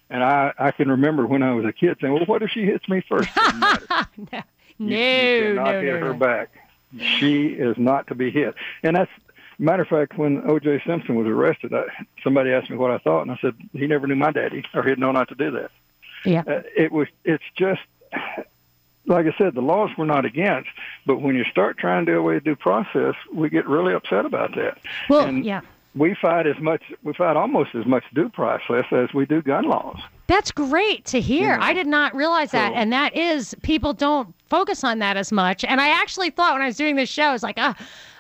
And 0.10 0.24
I, 0.24 0.54
I 0.58 0.72
can 0.72 0.90
remember 0.90 1.28
when 1.28 1.44
I 1.44 1.54
was 1.54 1.66
a 1.66 1.74
kid 1.74 1.98
saying, 2.00 2.14
"Well, 2.14 2.24
what 2.28 2.42
if 2.44 2.50
she 2.50 2.64
hits 2.64 2.88
me 2.88 3.02
first? 3.10 3.28
No, 4.82 4.88
You- 4.88 4.88
no, 4.88 4.96
you 4.96 5.56
cannot 5.56 5.72
no, 5.74 5.82
hit 5.82 6.00
no, 6.00 6.06
her 6.08 6.14
back. 6.14 6.50
She 7.20 7.48
is 7.48 7.78
not 7.78 8.08
to 8.08 8.16
be 8.16 8.32
hit. 8.32 8.56
And 8.84 8.96
that's 8.96 9.12
matter 9.58 9.82
of 9.84 9.90
fact. 9.90 10.18
When 10.18 10.50
O.J. 10.50 10.82
Simpson 10.88 11.16
was 11.16 11.28
arrested, 11.28 11.74
I, 11.74 11.84
somebody 12.24 12.52
asked 12.54 12.70
me 12.70 12.78
what 12.78 12.90
I 12.92 12.98
thought, 13.00 13.24
and 13.24 13.32
I 13.32 13.38
said 13.42 13.56
he 13.74 13.88
never 13.88 14.08
knew 14.08 14.16
my 14.16 14.32
daddy, 14.32 14.64
or 14.74 14.84
he'd 14.84 14.98
know 14.98 15.12
not 15.12 15.28
to 15.28 15.36
do 15.36 15.52
that. 15.52 15.72
Yeah. 16.24 16.44
Uh, 16.48 16.62
it 16.78 16.94
was. 16.94 17.10
It's 17.26 17.44
just 17.58 17.82
like 19.10 19.26
I 19.26 19.38
said. 19.38 19.56
The 19.56 19.62
laws 19.62 19.90
we're 19.98 20.06
not 20.06 20.26
against, 20.26 20.70
but 21.06 21.22
when 21.22 21.36
you 21.36 21.44
start 21.46 21.78
trying 21.78 22.06
to 22.06 22.12
do 22.14 22.18
away 22.20 22.36
with 22.36 22.44
due 22.44 22.56
process, 22.56 23.16
we 23.34 23.50
get 23.50 23.68
really 23.68 23.94
upset 23.94 24.26
about 24.26 24.56
that. 24.56 24.78
Well, 25.10 25.26
and 25.26 25.44
yeah. 25.44 25.62
we 25.96 26.16
fight 26.22 26.48
as 26.48 26.60
much. 26.60 26.84
We 27.04 27.14
fight 27.14 27.36
almost 27.36 27.76
as 27.76 27.86
much 27.86 28.04
due 28.14 28.30
process 28.30 28.86
as 28.92 29.14
we 29.14 29.26
do 29.26 29.42
gun 29.42 29.66
laws. 29.66 30.00
That's 30.28 30.52
great 30.52 31.06
to 31.06 31.20
hear. 31.20 31.58
know, 31.58 31.64
I 31.64 31.74
did 31.74 31.88
not 31.88 32.16
realize 32.16 32.52
that. 32.52 32.72
so- 32.74 32.76
And 32.76 32.94
that 32.94 33.16
is, 33.18 33.56
people 33.64 33.94
don't 33.94 34.34
focus 34.48 34.84
on 34.84 35.00
that 35.00 35.18
as 35.18 35.32
much. 35.32 35.64
And 35.64 35.82
I 35.82 35.90
actually 35.90 36.30
thought 36.30 36.54
when 36.54 36.62
I 36.62 36.68
was 36.68 36.78
doing 36.78 36.96
this 36.96 37.10
show, 37.10 37.24
I 37.24 37.34
was 37.34 37.42
like, 37.42 37.56
ah, 37.58 37.76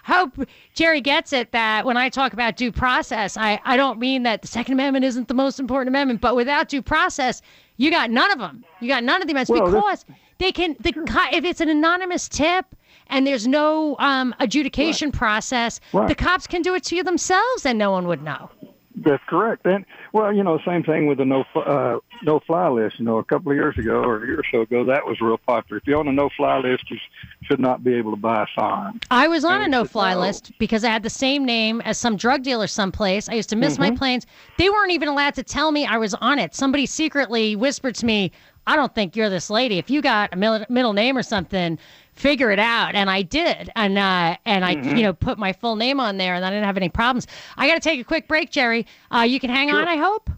hope 0.05 0.39
Jerry 0.73 1.01
gets 1.01 1.33
it 1.33 1.51
that 1.51 1.85
when 1.85 1.97
I 1.97 2.09
talk 2.09 2.33
about 2.33 2.55
due 2.57 2.71
process, 2.71 3.37
I, 3.37 3.59
I 3.63 3.77
don't 3.77 3.99
mean 3.99 4.23
that 4.23 4.41
the 4.41 4.47
Second 4.47 4.73
Amendment 4.73 5.05
isn't 5.05 5.27
the 5.27 5.35
most 5.35 5.59
important 5.59 5.89
amendment, 5.89 6.19
but 6.19 6.35
without 6.35 6.67
due 6.67 6.81
process, 6.81 7.43
you 7.77 7.91
got 7.91 8.09
none 8.09 8.31
of 8.31 8.39
them. 8.39 8.63
You 8.81 8.87
got 8.87 9.03
none 9.03 9.21
of 9.21 9.27
the 9.27 9.33
amendments 9.33 9.51
Well, 9.51 9.69
this- 9.91 10.03
because 10.03 10.05
they 10.39 10.51
can, 10.51 10.75
the, 10.79 10.93
if 11.31 11.45
it's 11.45 11.61
an 11.61 11.69
anonymous 11.69 12.27
tip, 12.27 12.65
and 13.07 13.25
there's 13.27 13.47
no 13.47 13.95
um, 13.99 14.33
adjudication 14.39 15.11
process, 15.11 15.79
Right. 15.93 16.07
the 16.07 16.15
cops 16.15 16.47
can 16.47 16.61
do 16.61 16.73
it 16.75 16.83
to 16.85 16.95
you 16.95 17.03
themselves 17.03 17.65
and 17.65 17.77
no 17.77 17.91
one 17.91 18.07
would 18.07 18.21
know. 18.23 18.49
That's 18.95 19.23
correct. 19.27 19.65
And 19.65 19.85
well, 20.13 20.33
you 20.33 20.43
know, 20.43 20.59
same 20.65 20.83
thing 20.83 21.05
with 21.05 21.19
the 21.19 21.25
no 21.25 21.43
uh, 21.55 21.99
no 22.23 22.39
fly 22.39 22.67
list. 22.69 22.99
You 22.99 23.05
know, 23.05 23.17
a 23.19 23.23
couple 23.23 23.51
of 23.51 23.55
years 23.55 23.77
ago 23.77 24.01
or 24.03 24.23
a 24.23 24.27
year 24.27 24.39
or 24.39 24.43
so 24.51 24.61
ago, 24.61 24.83
that 24.85 25.05
was 25.05 25.21
real 25.21 25.37
popular. 25.37 25.77
If 25.77 25.87
you're 25.87 25.99
on 25.99 26.07
a 26.07 26.11
no 26.11 26.29
fly 26.35 26.57
list, 26.57 26.89
you 26.89 26.97
should 27.43 27.59
not 27.59 27.83
be 27.83 27.93
able 27.93 28.11
to 28.11 28.17
buy 28.17 28.43
a 28.43 28.45
firearm. 28.55 28.99
I 29.11 29.27
was 29.27 29.45
on 29.45 29.61
a 29.61 29.67
no 29.67 29.85
fly 29.85 30.13
no. 30.15 30.21
list 30.21 30.51
because 30.57 30.83
I 30.83 30.89
had 30.89 31.03
the 31.03 31.09
same 31.09 31.45
name 31.45 31.81
as 31.81 31.97
some 31.97 32.17
drug 32.17 32.41
dealer 32.43 32.67
someplace. 32.67 33.29
I 33.29 33.33
used 33.33 33.49
to 33.49 33.55
miss 33.55 33.73
Mm-hmm. 33.73 33.83
my 33.83 33.91
planes. 33.91 34.25
They 34.57 34.69
weren't 34.69 34.91
even 34.91 35.07
allowed 35.07 35.35
to 35.35 35.43
tell 35.43 35.71
me 35.71 35.85
I 35.85 35.97
was 35.97 36.15
on 36.15 36.39
it. 36.39 36.55
Somebody 36.55 36.85
secretly 36.87 37.55
whispered 37.55 37.93
to 37.95 38.05
me, 38.07 38.31
I 38.67 38.75
don't 38.75 38.93
think 38.93 39.15
you're 39.15 39.29
this 39.29 39.49
lady. 39.49 39.77
If 39.77 39.89
you 39.89 40.01
got 40.01 40.33
a 40.33 40.35
middle 40.35 40.93
name 40.93 41.17
or 41.17 41.23
something, 41.23 41.77
figure 42.19 42.51
it 42.51 42.59
out. 42.59 42.93
And 42.95 43.09
I 43.09 43.21
did. 43.23 43.71
And 43.75 43.97
uh, 43.97 44.37
and 44.45 44.63
I, 44.65 44.75
Mm-hmm. 44.75 44.97
you 44.97 45.03
know, 45.03 45.13
put 45.13 45.37
my 45.39 45.53
full 45.53 45.75
name 45.75 45.99
on 45.99 46.17
there 46.17 46.35
and 46.35 46.45
I 46.45 46.49
didn't 46.51 46.65
have 46.65 46.77
any 46.77 46.89
problems. 46.89 47.25
I 47.57 47.67
got 47.67 47.73
to 47.75 47.79
take 47.79 47.99
a 47.99 48.03
quick 48.03 48.27
break, 48.27 48.51
Jerry. 48.51 48.85
Uh, 49.13 49.21
you 49.21 49.39
can 49.39 49.49
hang 49.49 49.71
on, 49.71 49.87
I 49.87 49.95
hope. 49.97 50.29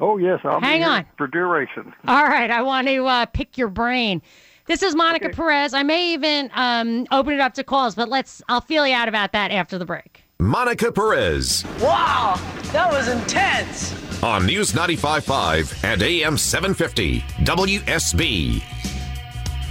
Oh 0.00 0.16
yes, 0.16 0.40
I'll 0.44 0.60
Hang 0.60 0.80
be 0.80 0.84
on. 0.84 1.06
for 1.16 1.28
duration. 1.28 1.92
All 2.08 2.24
right, 2.24 2.50
I 2.50 2.62
want 2.62 2.88
to 2.88 3.06
uh, 3.06 3.26
pick 3.26 3.56
your 3.56 3.68
brain. 3.68 4.20
This 4.66 4.82
is 4.82 4.94
Monica 4.96 5.26
Okay. 5.26 5.34
Perez. 5.36 5.74
I 5.74 5.82
may 5.84 6.12
even 6.14 6.50
um, 6.54 7.06
open 7.12 7.34
it 7.34 7.40
up 7.40 7.54
to 7.54 7.62
calls, 7.64 7.94
but 7.94 8.08
let's. 8.08 8.42
I'll 8.48 8.60
feel 8.60 8.84
you 8.86 8.94
out 8.94 9.08
about 9.08 9.32
that 9.32 9.50
after 9.52 9.78
the 9.78 9.84
break. 9.84 10.24
Monica 10.40 10.90
Perez 10.90 11.64
Wow, 11.80 12.34
that 12.72 12.90
was 12.90 13.06
intense. 13.08 13.94
on 14.24 14.44
News 14.46 14.72
95.5 14.72 15.84
and 15.84 16.02
AM 16.02 16.36
750 16.36 17.20
WSB. 17.44 18.60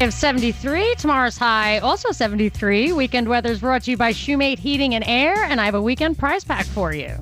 Have 0.01 0.15
73. 0.15 0.96
Tomorrow's 0.96 1.38
high, 1.38 1.77
also 1.77 2.12
73. 2.12 2.91
Weekend 2.91 3.29
weather 3.29 3.51
is 3.51 3.60
brought 3.60 3.84
to 3.84 3.91
you 3.91 3.98
by 3.98 4.12
Shoemate 4.12 4.58
Heating 4.58 4.96
and 4.96 5.03
Air, 5.05 5.36
and 5.43 5.62
I 5.62 5.65
have 5.65 5.75
a 5.75 5.81
weekend 5.81 6.17
prize 6.17 6.43
pack 6.43 6.65
for 6.65 6.91
you. 6.91 7.15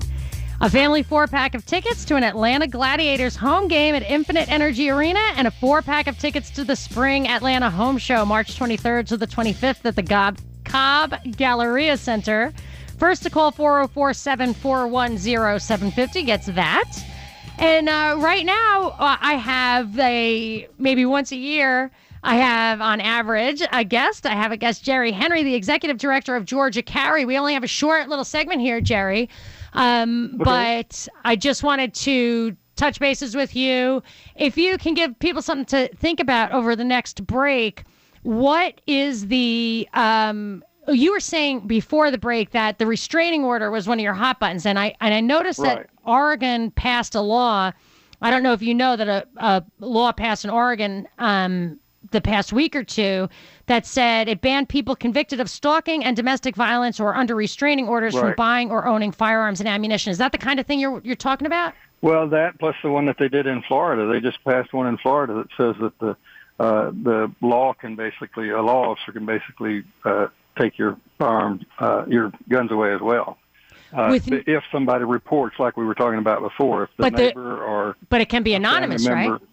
A 0.62 0.70
family 0.70 1.02
four 1.02 1.26
pack 1.26 1.54
of 1.54 1.66
tickets 1.66 2.06
to 2.06 2.16
an 2.16 2.24
Atlanta 2.24 2.66
Gladiators 2.66 3.36
home 3.36 3.68
game 3.68 3.94
at 3.94 4.02
Infinite 4.08 4.50
Energy 4.50 4.88
Arena, 4.88 5.20
and 5.36 5.46
a 5.46 5.50
four 5.50 5.82
pack 5.82 6.06
of 6.06 6.18
tickets 6.18 6.48
to 6.52 6.64
the 6.64 6.74
Spring 6.74 7.28
Atlanta 7.28 7.68
Home 7.68 7.98
Show, 7.98 8.24
March 8.24 8.58
23rd 8.58 9.08
to 9.08 9.18
the 9.18 9.26
25th 9.26 9.84
at 9.84 9.94
the 9.94 10.02
Gob- 10.02 10.38
Cobb 10.64 11.16
Galleria 11.36 11.98
Center. 11.98 12.50
First 12.96 13.22
to 13.24 13.28
call 13.28 13.50
404 13.50 14.14
741 14.14 15.18
0750 15.18 16.22
gets 16.22 16.46
that. 16.46 16.90
And 17.58 17.90
uh, 17.90 18.16
right 18.20 18.46
now, 18.46 18.96
uh, 18.98 19.18
I 19.20 19.34
have 19.34 19.98
a 19.98 20.66
maybe 20.78 21.04
once 21.04 21.30
a 21.30 21.36
year. 21.36 21.90
I 22.22 22.36
have, 22.36 22.80
on 22.80 23.00
average, 23.00 23.62
a 23.72 23.82
guest. 23.84 24.26
I 24.26 24.34
have 24.34 24.52
a 24.52 24.56
guest, 24.56 24.84
Jerry 24.84 25.10
Henry, 25.12 25.42
the 25.42 25.54
executive 25.54 25.96
director 25.98 26.36
of 26.36 26.44
Georgia 26.44 26.82
Carry. 26.82 27.24
We 27.24 27.38
only 27.38 27.54
have 27.54 27.64
a 27.64 27.68
short 27.68 28.08
little 28.08 28.24
segment 28.24 28.60
here, 28.60 28.80
Jerry, 28.80 29.28
um, 29.72 30.34
but 30.36 31.08
I 31.24 31.36
just 31.36 31.62
wanted 31.62 31.94
to 31.94 32.56
touch 32.76 33.00
bases 33.00 33.34
with 33.34 33.56
you. 33.56 34.02
If 34.36 34.58
you 34.58 34.76
can 34.78 34.94
give 34.94 35.18
people 35.18 35.40
something 35.42 35.64
to 35.66 35.88
think 35.96 36.20
about 36.20 36.52
over 36.52 36.76
the 36.76 36.84
next 36.84 37.26
break, 37.26 37.84
what 38.22 38.80
is 38.86 39.28
the 39.28 39.88
um, 39.94 40.62
you 40.88 41.12
were 41.12 41.20
saying 41.20 41.66
before 41.66 42.10
the 42.10 42.18
break 42.18 42.50
that 42.50 42.78
the 42.78 42.86
restraining 42.86 43.44
order 43.44 43.70
was 43.70 43.86
one 43.86 43.98
of 43.98 44.02
your 44.02 44.14
hot 44.14 44.40
buttons, 44.40 44.66
and 44.66 44.78
I 44.78 44.94
and 45.00 45.14
I 45.14 45.20
noticed 45.20 45.58
Right. 45.58 45.78
that 45.78 45.90
Oregon 46.04 46.70
passed 46.72 47.14
a 47.14 47.20
law. 47.22 47.72
I 48.20 48.30
don't 48.30 48.42
know 48.42 48.52
if 48.52 48.60
you 48.60 48.74
know 48.74 48.96
that 48.96 49.08
a, 49.08 49.26
a 49.38 49.64
law 49.78 50.12
passed 50.12 50.44
in 50.44 50.50
Oregon 50.50 51.08
um, 51.18 51.78
the 52.10 52.20
past 52.20 52.52
week 52.52 52.74
or 52.74 52.82
two 52.82 53.28
that 53.66 53.86
said 53.86 54.28
it 54.28 54.40
banned 54.40 54.68
people 54.68 54.96
convicted 54.96 55.38
of 55.40 55.50
stalking 55.50 56.02
and 56.04 56.16
domestic 56.16 56.56
violence 56.56 56.98
or 56.98 57.14
under 57.14 57.34
restraining 57.34 57.86
orders 57.88 58.14
from 58.14 58.34
buying 58.36 58.70
or 58.70 58.86
owning 58.86 59.12
firearms 59.12 59.60
and 59.60 59.68
ammunition. 59.68 60.10
Is 60.10 60.18
that 60.18 60.32
the 60.32 60.38
kind 60.38 60.58
of 60.58 60.66
thing 60.66 60.80
you're 60.80 61.00
you're 61.04 61.14
talking 61.16 61.46
about? 61.46 61.74
Well, 62.02 62.28
that 62.28 62.58
plus 62.58 62.74
the 62.82 62.90
one 62.90 63.06
that 63.06 63.16
they 63.18 63.28
did 63.28 63.46
in 63.46 63.62
Florida. 63.62 64.10
They 64.10 64.20
just 64.20 64.42
passed 64.44 64.72
one 64.72 64.86
in 64.86 64.96
Florida 64.96 65.34
that 65.34 65.48
says 65.56 65.76
that 65.80 65.98
the 65.98 66.16
uh, 66.58 66.90
the 66.90 67.30
law 67.40 67.74
can 67.74 67.96
basically 67.96 68.50
a 68.50 68.62
law 68.62 68.90
officer 68.90 69.12
can 69.12 69.26
basically 69.26 69.84
uh, 70.04 70.28
take 70.58 70.78
your 70.78 70.96
firearms, 71.18 71.62
uh, 71.78 72.04
your 72.08 72.32
guns 72.48 72.70
away 72.70 72.94
as 72.94 73.00
well. 73.00 73.36
Uh, 73.92 74.08
With- 74.10 74.28
if 74.30 74.62
somebody 74.70 75.04
reports, 75.04 75.56
like 75.58 75.76
we 75.76 75.84
were 75.84 75.94
talking 75.94 76.18
about 76.18 76.40
before, 76.42 76.84
if 76.84 76.90
the 76.96 77.02
But 77.04 77.16
the- 77.16 77.22
neighbor 77.26 77.62
or 77.62 77.96
But 78.08 78.20
it 78.20 78.28
can 78.28 78.42
be 78.42 78.54
anonymous, 78.54 79.06
right? 79.08 79.28
member- 79.28 79.44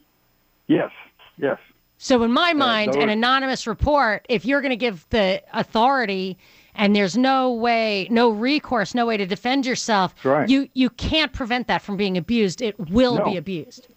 Yes, 0.67 0.91
yes. 1.37 1.57
So 1.97 2.23
in 2.23 2.31
my 2.31 2.53
mind, 2.53 2.93
those- 2.93 3.03
an 3.03 3.09
anonymous 3.09 3.65
report, 3.67 4.25
if 4.29 4.45
you're 4.45 4.61
going 4.61 4.71
to 4.71 4.75
give 4.77 5.05
the 5.09 5.41
authority 5.53 6.37
and 6.75 6.95
there's 6.95 7.17
no 7.17 7.53
way, 7.53 8.07
no 8.11 8.29
recourse, 8.29 8.93
no 8.93 9.05
way 9.07 9.17
to 9.17 9.25
defend 9.25 9.65
yourself, 9.65 10.13
right. 10.23 10.47
you 10.47 10.69
you 10.75 10.89
can't 10.91 11.33
prevent 11.33 11.67
that 11.67 11.81
from 11.81 11.97
being 11.97 12.17
abused. 12.17 12.61
It 12.61 12.79
will 12.91 13.15
No. 13.17 13.25
be 13.25 13.37
abused. 13.37 13.87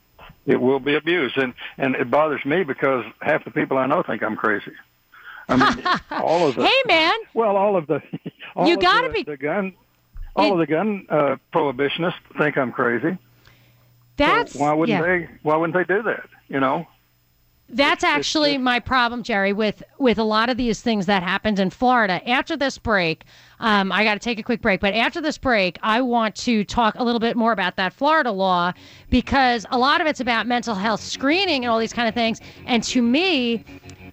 it 0.46 0.58
will 0.60 0.80
be 0.80 0.94
abused 0.94 1.36
and 1.36 1.52
and 1.76 1.94
it 1.94 2.10
bothers 2.10 2.42
me 2.46 2.64
because 2.64 3.04
half 3.20 3.44
the 3.44 3.50
people 3.50 3.76
I 3.76 3.84
know 3.86 4.02
think 4.02 4.22
I'm 4.22 4.34
crazy. 4.36 4.72
I 5.50 5.56
mean, 5.56 5.84
all 6.10 6.48
of 6.48 6.54
the 6.54 6.64
Hey 6.66 6.82
man, 6.86 7.14
well, 7.34 7.56
all 7.56 7.76
of 7.76 7.86
the 7.86 8.02
all 8.56 8.66
You 8.66 8.78
gotta 8.78 9.10
be- 9.10 9.24
the 9.24 9.36
gun. 9.36 9.74
All 10.34 10.46
It- 10.46 10.52
of 10.52 10.58
the 10.58 10.66
gun 10.66 11.06
uh, 11.10 11.36
prohibitionists 11.52 12.14
think 12.38 12.56
I'm 12.56 12.72
crazy. 12.72 13.18
that's 14.16 14.54
why 14.54 14.72
wouldn't 14.72 14.98
yeah. 14.98 15.02
they? 15.06 15.28
Why 15.42 15.56
wouldn't 15.56 15.76
they 15.76 15.84
do 15.94 16.02
that? 16.04 16.28
You 16.48 16.60
know. 16.60 16.86
That's 17.72 18.02
actually 18.02 18.58
my 18.58 18.80
problem, 18.80 19.22
Jerry, 19.22 19.52
with 19.52 19.82
with 19.98 20.18
a 20.18 20.24
lot 20.24 20.48
of 20.48 20.56
these 20.56 20.80
things 20.80 21.06
that 21.06 21.22
happened 21.22 21.60
in 21.60 21.70
Florida. 21.70 22.20
After 22.28 22.56
this 22.56 22.78
break, 22.78 23.24
um, 23.60 23.92
I 23.92 24.02
got 24.02 24.14
to 24.14 24.20
take 24.20 24.38
a 24.38 24.42
quick 24.42 24.60
break, 24.60 24.80
but 24.80 24.94
after 24.94 25.20
this 25.20 25.38
break, 25.38 25.78
I 25.82 26.00
want 26.00 26.34
to 26.36 26.64
talk 26.64 26.96
a 26.96 27.04
little 27.04 27.20
bit 27.20 27.36
more 27.36 27.52
about 27.52 27.76
that 27.76 27.92
Florida 27.92 28.32
law 28.32 28.72
because 29.08 29.66
a 29.70 29.78
lot 29.78 30.00
of 30.00 30.06
it's 30.06 30.20
about 30.20 30.46
mental 30.46 30.74
health 30.74 31.00
screening 31.00 31.64
and 31.64 31.70
all 31.70 31.78
these 31.78 31.92
kind 31.92 32.08
of 32.08 32.14
things. 32.14 32.40
And 32.66 32.82
to 32.84 33.02
me, 33.02 33.64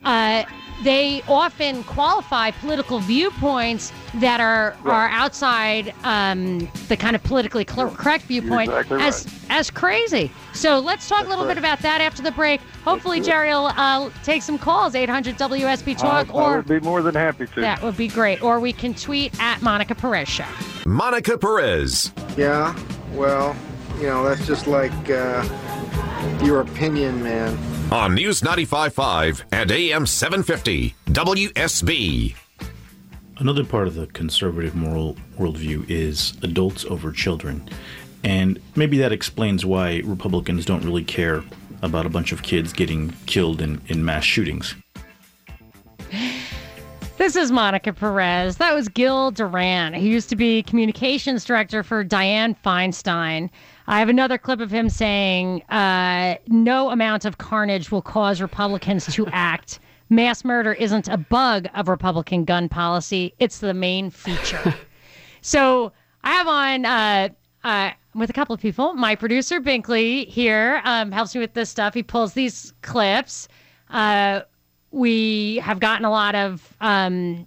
uh, 0.07 0.43
they 0.83 1.21
often 1.27 1.83
qualify 1.83 2.51
political 2.51 2.99
viewpoints 2.99 3.91
that 4.15 4.39
are 4.39 4.75
are 4.85 5.09
outside 5.09 5.93
um, 6.03 6.69
the 6.87 6.95
kind 6.95 7.15
of 7.15 7.23
politically 7.23 7.65
correct 7.65 8.25
viewpoint 8.25 8.69
exactly 8.69 9.01
as 9.01 9.27
as 9.49 9.71
crazy. 9.71 10.31
So 10.53 10.79
let's 10.79 11.07
talk 11.09 11.25
a 11.25 11.29
little 11.29 11.45
bit 11.45 11.57
about 11.57 11.79
that 11.79 11.99
after 12.01 12.21
the 12.21 12.31
break. 12.31 12.61
Hopefully, 12.83 13.19
Jerry 13.21 13.49
will 13.49 13.67
uh, 13.75 14.09
take 14.23 14.43
some 14.43 14.57
calls 14.57 14.95
800 14.95 15.37
WSB 15.37 15.97
Talk, 15.97 16.29
I, 16.29 16.33
I 16.33 16.33
or 16.33 16.57
would 16.57 16.67
be 16.67 16.79
more 16.79 17.01
than 17.01 17.15
happy 17.15 17.47
to. 17.47 17.61
that 17.61 17.81
would 17.81 17.97
be 17.97 18.07
great. 18.07 18.41
Or 18.41 18.59
we 18.59 18.71
can 18.73 18.93
tweet 18.93 19.37
at 19.41 19.61
Monica 19.61 19.95
Perez 19.95 20.29
Show. 20.29 20.45
Monica 20.85 21.37
Perez. 21.37 22.11
Yeah, 22.37 22.77
well, 23.13 23.55
you 23.97 24.03
know, 24.07 24.23
that's 24.23 24.45
just 24.45 24.67
like 24.67 24.91
uh, 25.09 25.43
your 26.43 26.61
opinion, 26.61 27.23
man. 27.23 27.57
On 27.91 28.15
News 28.15 28.41
95.5 28.41 29.44
and 29.51 29.72
AM 29.72 30.06
750 30.06 30.94
WSB. 31.08 32.36
Another 33.38 33.63
part 33.63 33.88
of 33.88 33.96
the 33.96 34.08
conservative 34.08 34.75
moral 34.75 35.15
worldview 35.38 35.89
is 35.89 36.34
adults 36.44 36.84
over 36.86 37.12
children. 37.12 37.70
And 38.24 38.60
maybe 38.75 38.98
that 38.98 39.12
explains 39.12 39.65
why 39.65 40.01
Republicans 40.03 40.65
don't 40.65 40.84
really 40.84 41.03
care 41.03 41.44
about 41.82 42.06
a 42.06 42.10
bunch 42.10 42.32
of 42.32 42.44
kids 42.44 42.74
getting 42.74 43.13
killed 43.25 43.62
in, 43.62 43.82
in 43.88 44.03
mass 44.03 44.24
shootings. 44.24 44.75
This 47.17 47.36
is 47.36 47.51
Monica 47.51 47.94
Perez. 47.94 48.58
That 48.58 48.74
was 48.74 48.89
Gil 48.89 49.32
Duran. 49.32 49.94
He 49.94 50.10
used 50.10 50.29
to 50.29 50.36
be 50.36 50.63
communications 50.63 51.46
director 51.46 51.84
for 51.84 52.03
Dianne 52.03 52.56
Feinstein. 52.63 53.50
I 53.88 54.00
have 54.00 54.10
another 54.10 54.38
clip 54.38 54.60
of 54.60 54.70
him 54.70 54.89
saying, 54.89 55.63
uh, 55.70 56.36
no 56.48 56.89
amount 56.89 57.24
of 57.24 57.38
carnage 57.38 57.89
will 57.89 58.01
cause 58.01 58.41
Republicans 58.41 59.06
to 59.13 59.27
act. 59.32 59.79
Mass 60.10 60.44
murder 60.44 60.74
isn't 60.74 61.08
a 61.08 61.17
bug 61.17 61.67
of 61.74 61.88
Republican 61.88 62.44
gun 62.44 62.67
policy, 62.70 63.34
it's 63.39 63.60
the 63.60 63.74
main 63.74 64.10
feature. 64.10 64.75
so 65.41 65.91
I 66.24 66.32
have 66.32 66.48
on 66.48 66.86
uh, 66.86 67.29
uh, 67.63 67.91
with 68.13 68.29
a 68.29 68.34
couple 68.34 68.53
of 68.53 68.60
people. 68.60 68.94
My 68.94 69.15
producer, 69.15 69.62
Binkley, 69.62 70.27
here 70.27 70.82
um, 70.84 71.12
helps 71.12 71.34
me 71.34 71.41
with 71.41 71.53
this 71.53 71.70
stuff. 71.70 71.94
He 71.94 72.03
pulls 72.03 72.34
these 72.34 72.74
clips. 72.82 73.48
Uh, 73.89 74.41
we 74.91 75.58
have 75.58 75.79
gotten 75.79 76.06
a 76.06 76.10
lot 76.12 76.36
of 76.36 76.75
um, 76.82 77.46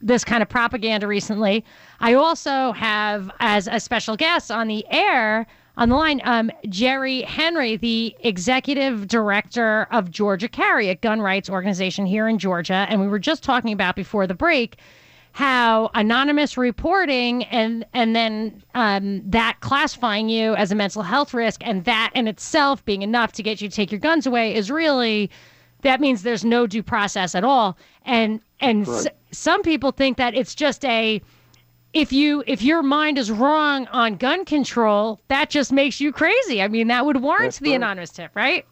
this 0.00 0.24
kind 0.24 0.42
of 0.42 0.48
propaganda 0.48 1.06
recently. 1.06 1.64
I 2.00 2.14
also 2.14 2.72
have, 2.72 3.30
as 3.40 3.68
a 3.68 3.80
special 3.80 4.16
guest 4.16 4.50
on 4.50 4.68
the 4.68 4.84
air, 4.90 5.46
on 5.76 5.88
the 5.90 5.96
line, 5.96 6.20
um, 6.24 6.50
Jerry 6.68 7.22
Henry, 7.22 7.76
the 7.76 8.16
executive 8.20 9.08
director 9.08 9.86
of 9.90 10.10
Georgia 10.10 10.48
Carry, 10.48 10.88
a 10.88 10.94
gun 10.94 11.20
rights 11.20 11.50
organization 11.50 12.06
here 12.06 12.28
in 12.28 12.38
Georgia. 12.38 12.86
And 12.88 13.00
we 13.00 13.08
were 13.08 13.18
just 13.18 13.42
talking 13.42 13.72
about 13.72 13.96
before 13.96 14.26
the 14.26 14.34
break 14.34 14.78
how 15.32 15.90
anonymous 15.92 16.56
reporting 16.56 17.44
and 17.44 17.84
and 17.92 18.16
then 18.16 18.62
um, 18.74 19.20
that 19.28 19.58
classifying 19.60 20.30
you 20.30 20.54
as 20.54 20.72
a 20.72 20.74
mental 20.74 21.02
health 21.02 21.34
risk 21.34 21.60
and 21.62 21.84
that 21.84 22.10
in 22.14 22.26
itself 22.26 22.82
being 22.86 23.02
enough 23.02 23.32
to 23.32 23.42
get 23.42 23.60
you 23.60 23.68
to 23.68 23.76
take 23.76 23.92
your 23.92 23.98
guns 23.98 24.26
away 24.26 24.54
is 24.54 24.70
really 24.70 25.30
that 25.82 26.00
means 26.00 26.22
there's 26.22 26.42
no 26.42 26.66
due 26.66 26.82
process 26.82 27.34
at 27.34 27.44
all. 27.44 27.76
And 28.06 28.40
and 28.60 28.86
s- 28.88 29.06
some 29.32 29.62
people 29.62 29.90
think 29.90 30.16
that 30.16 30.34
it's 30.34 30.54
just 30.54 30.84
a 30.84 31.20
if 31.92 32.12
you 32.12 32.42
if 32.46 32.62
your 32.62 32.82
mind 32.82 33.18
is 33.18 33.30
wrong 33.30 33.86
on 33.88 34.16
gun 34.16 34.44
control, 34.44 35.20
that 35.28 35.50
just 35.50 35.72
makes 35.72 36.00
you 36.00 36.12
crazy. 36.12 36.60
I 36.62 36.68
mean, 36.68 36.88
that 36.88 37.06
would 37.06 37.22
warrant 37.22 37.44
That's 37.44 37.58
the 37.60 37.70
right. 37.70 37.76
anonymous 37.76 38.10
tip, 38.10 38.30
right? 38.34 38.66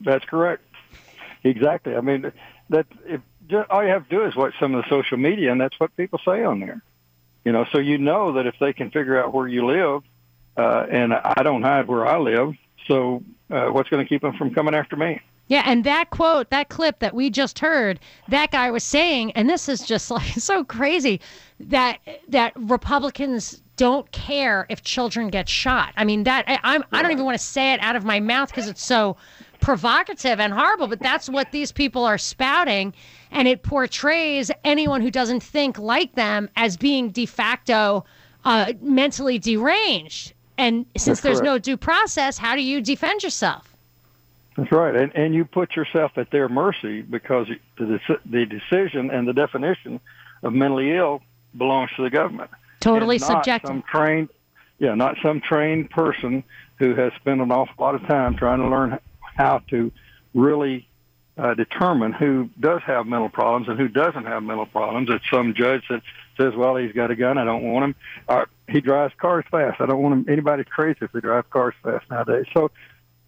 That's 0.00 0.24
correct. 0.24 0.62
Exactly. 1.44 1.94
I 1.94 2.00
mean, 2.00 2.32
that 2.70 2.86
if 3.06 3.20
just, 3.48 3.70
all 3.70 3.82
you 3.82 3.90
have 3.90 4.08
to 4.08 4.16
do 4.16 4.24
is 4.24 4.36
watch 4.36 4.54
some 4.60 4.74
of 4.74 4.82
the 4.82 4.88
social 4.90 5.16
media, 5.16 5.52
and 5.52 5.60
that's 5.60 5.78
what 5.78 5.94
people 5.96 6.20
say 6.24 6.44
on 6.44 6.60
there. 6.60 6.82
You 7.44 7.52
know, 7.52 7.64
so 7.72 7.78
you 7.78 7.98
know 7.98 8.32
that 8.32 8.46
if 8.46 8.54
they 8.60 8.72
can 8.72 8.90
figure 8.90 9.22
out 9.22 9.32
where 9.32 9.48
you 9.48 9.66
live, 9.66 10.02
uh, 10.56 10.86
and 10.90 11.14
I 11.14 11.42
don't 11.42 11.62
hide 11.62 11.86
where 11.86 12.06
I 12.06 12.18
live, 12.18 12.54
so 12.86 13.22
uh, 13.50 13.66
what's 13.66 13.88
going 13.88 14.04
to 14.04 14.08
keep 14.08 14.22
them 14.22 14.36
from 14.36 14.52
coming 14.52 14.74
after 14.74 14.96
me? 14.96 15.20
Yeah, 15.48 15.62
and 15.64 15.82
that 15.84 16.10
quote, 16.10 16.50
that 16.50 16.68
clip 16.68 16.98
that 16.98 17.14
we 17.14 17.30
just 17.30 17.58
heard, 17.58 17.98
that 18.28 18.50
guy 18.50 18.70
was 18.70 18.84
saying, 18.84 19.32
and 19.32 19.48
this 19.48 19.68
is 19.68 19.80
just 19.80 20.10
like 20.10 20.34
so 20.34 20.62
crazy 20.64 21.20
that 21.58 21.98
that 22.28 22.52
Republicans 22.56 23.62
don't 23.76 24.10
care 24.10 24.66
if 24.68 24.82
children 24.82 25.28
get 25.28 25.48
shot. 25.48 25.94
I 25.96 26.04
mean, 26.04 26.24
that 26.24 26.44
I, 26.46 26.58
I'm 26.64 26.84
I 26.92 27.02
don't 27.02 27.12
even 27.12 27.24
want 27.24 27.38
to 27.38 27.44
say 27.44 27.72
it 27.72 27.80
out 27.80 27.96
of 27.96 28.04
my 28.04 28.20
mouth 28.20 28.50
because 28.50 28.68
it's 28.68 28.84
so 28.84 29.16
provocative 29.60 30.38
and 30.38 30.52
horrible, 30.52 30.86
but 30.86 31.00
that's 31.00 31.28
what 31.28 31.50
these 31.52 31.72
people 31.72 32.04
are 32.04 32.18
spouting, 32.18 32.92
and 33.30 33.48
it 33.48 33.62
portrays 33.62 34.50
anyone 34.64 35.00
who 35.00 35.10
doesn't 35.10 35.42
think 35.42 35.78
like 35.78 36.14
them 36.14 36.50
as 36.56 36.76
being 36.76 37.10
de 37.10 37.24
facto 37.24 38.04
uh, 38.44 38.72
mentally 38.80 39.38
deranged. 39.38 40.34
And 40.58 40.86
since 40.96 41.20
there's 41.20 41.40
no 41.40 41.58
due 41.58 41.76
process, 41.76 42.36
how 42.36 42.56
do 42.56 42.62
you 42.62 42.80
defend 42.80 43.22
yourself? 43.22 43.76
That's 44.56 44.72
right, 44.72 44.96
and 44.96 45.14
and 45.14 45.32
you 45.32 45.44
put 45.44 45.76
yourself 45.76 46.18
at 46.18 46.32
their 46.32 46.48
mercy 46.48 47.02
because 47.02 47.46
the 47.78 48.00
the 48.26 48.44
decision 48.44 49.08
and 49.10 49.26
the 49.26 49.32
definition 49.32 50.00
of 50.42 50.52
mentally 50.52 50.96
ill 50.96 51.22
belongs 51.56 51.90
to 51.96 52.02
the 52.02 52.10
government. 52.10 52.50
Totally 52.80 53.20
subjective. 53.20 53.68
Some 53.68 53.82
trained, 53.82 54.28
yeah, 54.80 54.94
not 54.96 55.16
some 55.22 55.40
trained 55.40 55.90
person 55.90 56.42
who 56.80 56.96
has 56.96 57.12
spent 57.14 57.40
an 57.40 57.52
awful 57.52 57.74
lot 57.78 57.94
of 57.94 58.04
time 58.08 58.36
trying 58.36 58.58
to 58.58 58.68
learn 58.68 58.98
how 59.36 59.60
to 59.70 59.92
really 60.34 60.88
uh, 61.36 61.54
determine 61.54 62.12
who 62.12 62.50
does 62.58 62.82
have 62.82 63.06
mental 63.06 63.28
problems 63.28 63.68
and 63.68 63.78
who 63.78 63.86
doesn't 63.86 64.24
have 64.24 64.42
mental 64.42 64.66
problems. 64.66 65.08
It's 65.08 65.24
some 65.30 65.54
judge 65.54 65.84
that 65.88 66.02
says, 66.36 66.56
"Well, 66.56 66.74
he's 66.74 66.92
got 66.92 67.12
a 67.12 67.16
gun. 67.16 67.38
I 67.38 67.44
don't 67.44 67.62
want 67.62 67.84
him." 67.84 67.94
Or 68.26 68.48
he 68.68 68.80
drives 68.80 69.14
cars 69.18 69.44
fast. 69.50 69.80
I 69.80 69.86
don't 69.86 70.02
want 70.02 70.14
him. 70.14 70.32
Anybody's 70.32 70.66
crazy 70.66 70.98
if 71.02 71.12
they 71.12 71.20
drive 71.20 71.48
cars 71.50 71.74
fast 71.82 72.04
nowadays. 72.10 72.46
So, 72.54 72.70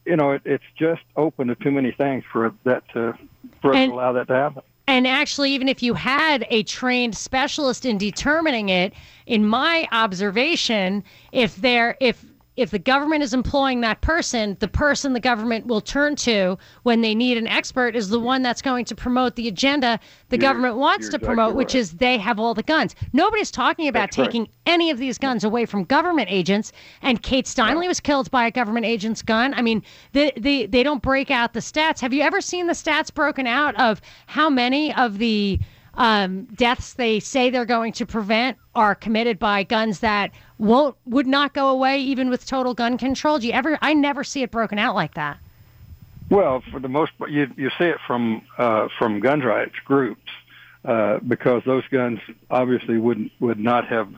you 0.05 0.16
know, 0.16 0.33
it, 0.33 0.42
it's 0.44 0.64
just 0.79 1.03
open 1.16 1.48
to 1.48 1.55
too 1.55 1.70
many 1.70 1.92
things 1.92 2.24
for 2.31 2.55
that 2.64 2.83
to 2.92 3.14
for 3.61 3.70
us 3.74 3.88
to 3.88 3.92
allow 3.92 4.12
that 4.12 4.29
to 4.29 4.35
happen. 4.35 4.62
And 4.87 5.07
actually, 5.07 5.53
even 5.53 5.68
if 5.68 5.83
you 5.83 5.94
had 5.94 6.46
a 6.50 6.64
trained 6.64 7.16
specialist 7.16 7.87
in 7.87 7.96
determining 7.96 8.70
it, 8.70 8.92
in 9.26 9.46
my 9.46 9.88
observation, 9.92 11.05
if 11.33 11.57
they're 11.57 11.96
if 12.00 12.24
if 12.56 12.70
the 12.70 12.78
government 12.78 13.22
is 13.22 13.32
employing 13.32 13.80
that 13.80 14.00
person, 14.00 14.56
the 14.60 14.68
person 14.68 15.12
the 15.12 15.20
government 15.20 15.66
will 15.66 15.80
turn 15.80 16.16
to 16.16 16.58
when 16.82 17.00
they 17.00 17.14
need 17.14 17.38
an 17.38 17.46
expert 17.46 17.94
is 17.96 18.08
the 18.08 18.20
one 18.20 18.42
that's 18.42 18.60
going 18.60 18.84
to 18.86 18.94
promote 18.94 19.36
the 19.36 19.48
agenda 19.48 19.98
the 20.28 20.36
You're- 20.36 20.48
government 20.48 20.76
wants 20.76 21.08
to 21.08 21.16
exactly 21.16 21.26
promote, 21.26 21.54
which 21.54 21.74
is 21.74 21.92
they 21.92 22.18
have 22.18 22.38
all 22.38 22.52
the 22.54 22.62
guns. 22.62 22.94
Nobody's 23.12 23.50
talking 23.50 23.88
about 23.88 24.00
That's 24.10 24.18
right. 24.18 24.24
taking 24.26 24.48
any 24.66 24.90
of 24.90 24.98
these 24.98 25.16
guns 25.16 25.44
away 25.44 25.64
from 25.64 25.84
government 25.84 26.28
agents. 26.30 26.72
And 27.02 27.22
Kate 27.22 27.46
Steinle 27.46 27.86
was 27.86 28.00
killed 28.00 28.30
by 28.30 28.46
a 28.46 28.50
government 28.50 28.86
agent's 28.86 29.22
gun. 29.22 29.54
I 29.54 29.62
mean, 29.62 29.82
they, 30.12 30.32
they, 30.36 30.66
they 30.66 30.82
don't 30.82 31.02
break 31.02 31.30
out 31.30 31.52
the 31.54 31.60
stats. 31.60 32.00
Have 32.00 32.12
you 32.12 32.22
ever 32.22 32.40
seen 32.40 32.66
the 32.66 32.72
stats 32.72 33.12
broken 33.12 33.46
out 33.46 33.78
of 33.80 34.00
how 34.26 34.50
many 34.50 34.92
of 34.94 35.18
the 35.18 35.58
um, 35.94 36.44
deaths 36.44 36.94
they 36.94 37.20
say 37.20 37.50
they're 37.50 37.64
going 37.64 37.92
to 37.92 38.07
prevent 38.07 38.57
are 38.74 38.94
committed 38.94 39.38
by 39.38 39.62
guns 39.62 40.00
that 40.00 40.31
won't 40.59 40.96
would 41.07 41.26
not 41.26 41.55
go 41.55 41.68
away 41.68 42.00
even 42.00 42.31
with 42.31 42.46
total 42.46 42.74
gun 42.74 42.98
control? 42.98 43.38
Do 43.38 43.46
you 43.46 43.53
ever? 43.53 43.79
I 43.83 43.94
never 43.94 44.24
see 44.24 44.42
it 44.42 44.50
broken 44.50 44.79
out 44.79 44.94
like 44.94 45.14
that. 45.14 45.38
Well, 46.31 46.62
for 46.70 46.79
the 46.79 46.88
most 46.88 47.16
part, 47.18 47.31
you 47.31 47.50
you 47.57 47.70
see 47.79 47.87
it 47.87 47.98
from 48.07 48.42
uh, 48.59 48.88
from 48.98 49.20
gun 49.20 49.40
rights 49.40 49.74
groups 49.85 50.31
uh, 50.85 51.18
because 51.26 51.62
those 51.64 51.87
guns 51.88 52.20
obviously 52.50 52.98
wouldn't 52.98 53.33
would 53.40 53.59
not 53.59 53.88
have 53.88 54.09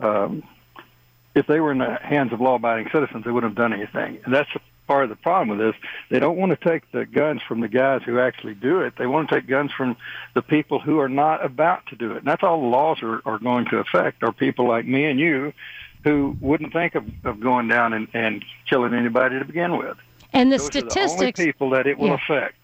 um, 0.00 0.42
if 1.34 1.46
they 1.46 1.60
were 1.60 1.72
in 1.72 1.78
the 1.78 1.98
hands 2.02 2.32
of 2.32 2.40
law-abiding 2.40 2.88
citizens, 2.92 3.24
they 3.24 3.30
wouldn't 3.30 3.52
have 3.52 3.56
done 3.56 3.72
anything. 3.72 4.18
And 4.24 4.34
that's 4.34 4.50
part 4.88 5.04
of 5.04 5.10
the 5.10 5.16
problem 5.16 5.56
with 5.56 5.58
this. 5.64 5.80
They 6.10 6.18
don't 6.18 6.36
want 6.36 6.50
to 6.58 6.68
take 6.68 6.90
the 6.90 7.06
guns 7.06 7.40
from 7.46 7.60
the 7.60 7.68
guys 7.68 8.02
who 8.04 8.18
actually 8.18 8.54
do 8.54 8.80
it. 8.80 8.94
They 8.98 9.06
want 9.06 9.28
to 9.28 9.34
take 9.36 9.46
guns 9.46 9.70
from 9.76 9.96
the 10.34 10.42
people 10.42 10.80
who 10.80 10.98
are 10.98 11.08
not 11.08 11.44
about 11.44 11.86
to 11.88 11.96
do 11.96 12.12
it. 12.12 12.18
And 12.18 12.26
that's 12.26 12.42
all 12.42 12.60
the 12.60 12.66
laws 12.66 12.98
are, 13.02 13.20
are 13.24 13.38
going 13.38 13.66
to 13.66 13.76
affect 13.78 14.22
are 14.24 14.32
people 14.32 14.66
like 14.66 14.86
me 14.86 15.04
and 15.04 15.20
you 15.20 15.52
who 16.02 16.36
wouldn't 16.40 16.72
think 16.72 16.94
of, 16.94 17.04
of 17.24 17.38
going 17.38 17.68
down 17.68 17.92
and, 17.92 18.08
and 18.14 18.44
killing 18.68 18.94
anybody 18.94 19.38
to 19.38 19.44
begin 19.44 19.76
with. 19.76 19.96
And 20.32 20.50
the 20.50 20.56
Those 20.58 20.68
are 20.68 20.80
the 20.82 20.90
statistics. 20.90 21.40
people 21.40 21.70
that 21.70 21.86
it 21.86 21.98
will 21.98 22.08
Yeah. 22.08 22.14
affect. 22.14 22.56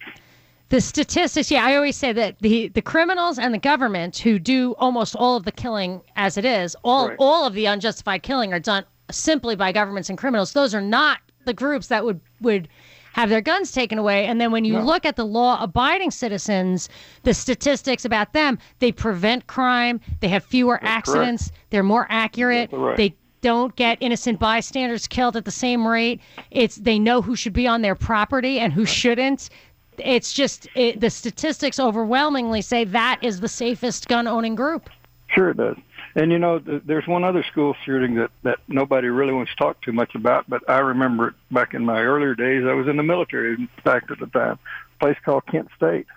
the 0.69 0.81
statistics 0.81 1.51
yeah 1.51 1.63
i 1.63 1.75
always 1.75 1.95
say 1.95 2.11
that 2.11 2.35
the 2.39 2.69
the 2.69 2.81
criminals 2.81 3.37
and 3.37 3.53
the 3.53 3.59
government 3.59 4.17
who 4.17 4.39
do 4.39 4.73
almost 4.79 5.15
all 5.15 5.35
of 5.37 5.45
the 5.45 5.51
killing 5.51 6.01
as 6.15 6.37
it 6.37 6.45
is 6.45 6.75
all 6.83 7.09
Right. 7.09 7.15
all 7.19 7.45
of 7.45 7.53
the 7.53 7.65
unjustified 7.67 8.23
killing 8.23 8.51
are 8.51 8.59
done 8.59 8.83
simply 9.11 9.55
by 9.55 9.71
governments 9.71 10.09
and 10.09 10.17
criminals 10.17 10.53
those 10.53 10.73
are 10.73 10.81
not 10.81 11.19
the 11.45 11.53
groups 11.53 11.87
that 11.87 12.03
would 12.05 12.19
would 12.41 12.67
have 13.13 13.29
their 13.29 13.41
guns 13.41 13.71
taken 13.71 13.97
away 13.97 14.25
and 14.25 14.41
then 14.41 14.51
when 14.51 14.65
you 14.65 14.77
look 14.79 15.05
at 15.05 15.15
the 15.15 15.25
law 15.25 15.61
abiding 15.63 16.11
citizens 16.11 16.89
the 17.23 17.33
statistics 17.33 18.03
about 18.03 18.33
them 18.33 18.59
they 18.79 18.91
prevent 18.91 19.47
crime 19.47 20.01
they 20.19 20.27
have 20.27 20.43
fewer 20.43 20.79
accidents 20.83 21.51
they're 21.69 21.81
more 21.83 22.07
accurate 22.09 22.69
right. 22.73 22.97
they 22.97 23.15
don't 23.45 23.75
get 23.75 23.99
innocent 24.01 24.39
bystanders 24.39 25.05
killed 25.05 25.37
at 25.37 25.45
the 25.45 25.51
same 25.51 25.87
rate. 25.87 26.19
It's 26.49 26.77
they 26.77 26.97
know 26.97 27.21
who 27.21 27.35
should 27.35 27.53
be 27.53 27.67
on 27.67 27.83
their 27.83 27.93
property 27.93 28.59
and 28.59 28.73
who 28.73 28.87
shouldn't. 28.87 29.51
It's 29.99 30.33
just 30.33 30.67
it, 30.73 30.99
the 30.99 31.11
statistics 31.11 31.79
overwhelmingly 31.79 32.63
say 32.63 32.85
that 32.85 33.19
is 33.21 33.41
the 33.41 33.47
safest 33.47 34.07
gun 34.07 34.27
owning 34.27 34.55
group. 34.55 34.89
Sure 35.27 35.51
it 35.51 35.57
does. 35.57 35.77
And 36.15 36.31
you 36.31 36.39
know, 36.39 36.59
th- 36.59 36.83
there's 36.85 37.05
one 37.07 37.23
other 37.23 37.43
school 37.51 37.75
shooting 37.85 38.15
that 38.15 38.31
that 38.43 38.59
nobody 38.67 39.07
really 39.09 39.33
wants 39.33 39.51
to 39.51 39.57
talk 39.57 39.81
too 39.81 39.91
much 39.91 40.15
about, 40.15 40.49
but 40.49 40.67
I 40.69 40.79
remember 40.79 41.29
it 41.29 41.33
back 41.51 41.73
in 41.73 41.83
my 41.83 41.99
earlier 42.01 42.35
days. 42.35 42.63
I 42.65 42.73
was 42.73 42.87
in 42.87 42.95
the 42.95 43.03
military, 43.03 43.53
in 43.55 43.67
fact, 43.83 44.09
at 44.11 44.19
the 44.19 44.27
time. 44.27 44.57
A 44.95 44.99
place 44.99 45.17
called 45.25 45.45
Kent 45.47 45.69
State. 45.75 46.07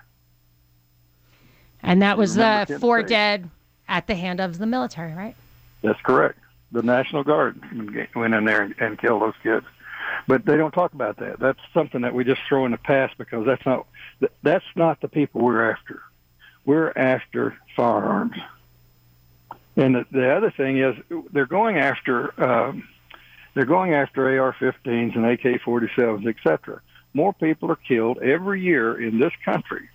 And 1.82 2.02
that 2.02 2.16
was 2.16 2.36
the 2.36 2.44
uh, 2.44 2.64
Kent 2.66 2.80
four 2.80 3.00
State? 3.00 3.08
dead 3.08 3.50
at 3.88 4.06
the 4.06 4.14
hand 4.14 4.40
of 4.40 4.58
the 4.58 4.66
military, 4.66 5.14
right? 5.14 5.34
That's 5.82 6.00
correct. 6.02 6.38
The 6.70 6.82
National 6.82 7.24
Guard 7.24 7.60
went 8.14 8.34
in 8.34 8.44
there 8.44 8.62
and, 8.62 8.74
and 8.78 8.98
killed 8.98 9.22
those 9.22 9.34
kids. 9.42 9.66
But 10.26 10.44
they 10.44 10.56
don't 10.56 10.72
talk 10.72 10.92
about 10.92 11.16
that. 11.18 11.40
That's 11.40 11.58
something 11.74 12.02
that 12.02 12.14
we 12.14 12.24
just 12.24 12.40
throw 12.48 12.66
in 12.66 12.72
the 12.72 12.78
past 12.78 13.16
because 13.18 13.46
that's 13.46 13.64
not 13.64 13.86
that's 14.42 14.64
not 14.76 15.00
the 15.00 15.08
people 15.08 15.40
we're 15.40 15.70
after. 15.70 16.02
We're 16.64 16.92
after 16.94 17.56
firearms. 17.76 18.36
And 19.78 19.94
the, 19.94 20.06
the 20.10 20.30
other 20.34 20.50
thing 20.50 20.78
is 20.78 20.96
they're 21.32 21.46
going 21.46 21.78
after 21.78 22.38
um, 22.42 22.88
they're 23.54 23.64
going 23.64 23.94
after 23.94 24.40
AR-15s 24.40 25.16
and 25.16 25.24
AK-47s, 25.24 26.26
etc. 26.26 26.80
More 27.14 27.32
people 27.32 27.70
are 27.70 27.76
killed 27.76 28.18
every 28.18 28.60
year 28.60 29.00
in 29.00 29.20
this 29.20 29.32
country 29.44 29.88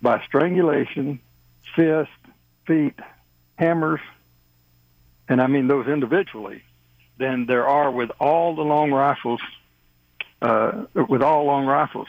by 0.00 0.22
strangulation 0.24 1.20
fists, 1.74 2.14
feet, 2.66 2.94
hammers, 3.56 4.00
and 5.28 5.42
I 5.42 5.48
mean 5.48 5.66
those 5.66 5.88
individually, 5.88 6.62
than 7.18 7.46
there 7.46 7.66
are 7.66 7.90
with 7.90 8.10
all 8.20 8.54
the 8.54 8.62
long 8.62 8.92
rifles, 8.92 9.40
uh, 10.40 10.84
with 11.08 11.22
all 11.22 11.46
long 11.46 11.66
rifles. 11.66 12.08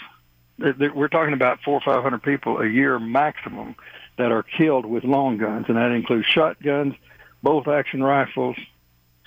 We're 0.59 1.07
talking 1.07 1.33
about 1.33 1.61
four 1.63 1.75
or 1.75 1.81
five 1.81 2.03
hundred 2.03 2.21
people 2.21 2.59
a 2.59 2.67
year 2.67 2.99
maximum 2.99 3.75
that 4.17 4.31
are 4.31 4.43
killed 4.43 4.85
with 4.85 5.03
long 5.03 5.37
guns, 5.37 5.65
and 5.67 5.77
that 5.77 5.91
includes 5.91 6.25
shotguns, 6.25 6.95
bolt 7.43 7.67
action 7.67 8.03
rifles, 8.03 8.55